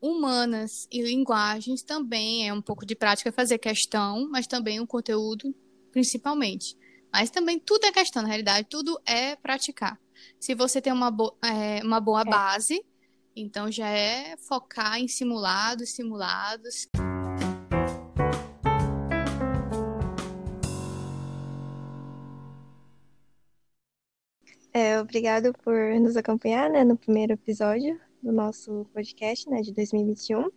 humanas 0.00 0.86
e 0.90 1.02
linguagens 1.02 1.82
também 1.82 2.48
é 2.48 2.52
um 2.52 2.62
pouco 2.62 2.84
de 2.84 2.94
prática 2.94 3.32
fazer 3.32 3.58
questão, 3.58 4.28
mas 4.30 4.46
também 4.46 4.80
um 4.80 4.86
conteúdo 4.86 5.54
principalmente. 5.90 6.76
Mas 7.12 7.30
também 7.30 7.58
tudo 7.58 7.86
é 7.86 7.92
questão, 7.92 8.22
na 8.22 8.28
realidade, 8.28 8.66
tudo 8.68 9.00
é 9.06 9.36
praticar. 9.36 9.98
Se 10.38 10.54
você 10.54 10.80
tem 10.80 10.92
uma, 10.92 11.10
bo 11.10 11.36
é, 11.42 11.82
uma 11.82 12.00
boa 12.00 12.22
é. 12.22 12.24
base, 12.24 12.84
então 13.34 13.70
já 13.70 13.88
é 13.88 14.36
focar 14.36 14.98
em 14.98 15.08
simulados, 15.08 15.90
simulados. 15.90 16.86
É, 24.76 25.00
obrigado 25.00 25.54
por 25.64 25.74
nos 25.98 26.18
acompanhar 26.18 26.68
né, 26.68 26.84
no 26.84 26.98
primeiro 26.98 27.32
episódio 27.32 27.98
do 28.22 28.30
nosso 28.30 28.86
podcast, 28.92 29.48
né, 29.48 29.62
de 29.62 29.72
2021. 29.72 30.50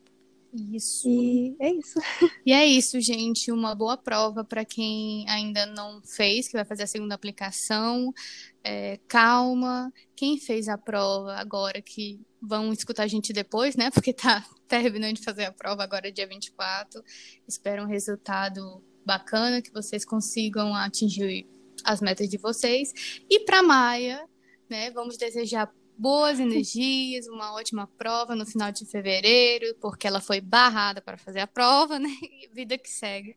Isso. 0.74 1.08
E 1.08 1.56
é 1.58 1.72
isso. 1.72 2.00
E 2.46 2.52
é 2.52 2.66
isso, 2.66 3.00
gente. 3.00 3.50
Uma 3.50 3.74
boa 3.74 3.96
prova 3.96 4.44
para 4.44 4.66
quem 4.66 5.26
ainda 5.30 5.66
não 5.68 6.02
fez, 6.02 6.50
que 6.50 6.58
vai 6.58 6.66
fazer 6.66 6.84
a 6.84 6.88
segunda 6.88 7.16
aplicação. 7.16 8.14
É, 8.62 9.00
calma. 9.08 9.90
Quem 10.18 10.38
fez 10.38 10.68
a 10.68 10.78
prova 10.78 11.36
agora, 11.36 11.82
que 11.82 12.20
vão 12.42 12.74
escutar 12.74 13.04
a 13.04 13.08
gente 13.08 13.32
depois, 13.32 13.78
né? 13.78 13.90
Porque 13.96 14.12
tá 14.12 14.46
terminando 14.68 15.16
de 15.16 15.24
fazer 15.24 15.46
a 15.46 15.54
prova 15.54 15.82
agora, 15.82 16.12
dia 16.12 16.28
24. 16.28 17.02
Espero 17.48 17.84
um 17.84 17.88
resultado 17.88 18.84
bacana, 19.06 19.62
que 19.62 19.72
vocês 19.72 20.04
consigam 20.04 20.76
atingir 20.76 21.48
as 21.84 22.02
metas 22.02 22.30
de 22.30 22.38
vocês. 22.38 23.22
E 23.30 23.42
para 23.42 23.64
Maia, 23.64 24.24
né? 24.70 24.92
Vamos 24.92 25.18
desejar 25.18 25.72
boas 25.98 26.40
energias, 26.40 27.28
uma 27.28 27.54
ótima 27.54 27.86
prova 27.98 28.34
no 28.34 28.46
final 28.46 28.72
de 28.72 28.86
fevereiro, 28.86 29.76
porque 29.82 30.08
ela 30.08 30.22
foi 30.22 30.40
barrada 30.40 31.02
para 31.02 31.18
fazer 31.18 31.42
a 31.42 31.48
prova, 31.48 32.00
né? 32.00 32.10
Vida 32.54 32.78
que 32.78 32.90
segue. 32.90 33.36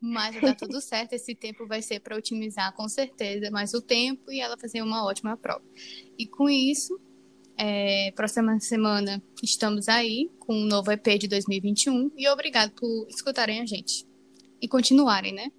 Mas 0.00 0.40
dar 0.40 0.54
tudo 0.54 0.80
certo, 0.80 1.14
esse 1.14 1.34
tempo 1.34 1.66
vai 1.66 1.82
ser 1.82 1.98
para 2.00 2.16
otimizar 2.16 2.72
com 2.74 2.88
certeza 2.88 3.50
mais 3.50 3.74
o 3.74 3.80
tempo 3.80 4.30
e 4.30 4.40
ela 4.40 4.56
fazer 4.56 4.82
uma 4.82 5.04
ótima 5.04 5.36
prova. 5.36 5.64
E 6.18 6.26
com 6.26 6.48
isso, 6.48 7.00
é, 7.56 8.12
próxima 8.12 8.60
semana 8.60 9.22
estamos 9.42 9.88
aí 9.88 10.30
com 10.38 10.54
um 10.54 10.66
novo 10.66 10.92
EP 10.92 11.18
de 11.18 11.26
2021 11.26 12.12
e 12.16 12.28
obrigado 12.28 12.72
por 12.72 13.06
escutarem 13.08 13.60
a 13.60 13.66
gente 13.66 14.06
e 14.60 14.68
continuarem, 14.68 15.32
né? 15.32 15.50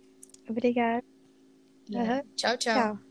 Obrigada. 0.47 1.14
Uhum. 1.93 2.21
Tchau, 2.35 2.57
tchau. 2.57 2.83
tchau. 2.83 3.04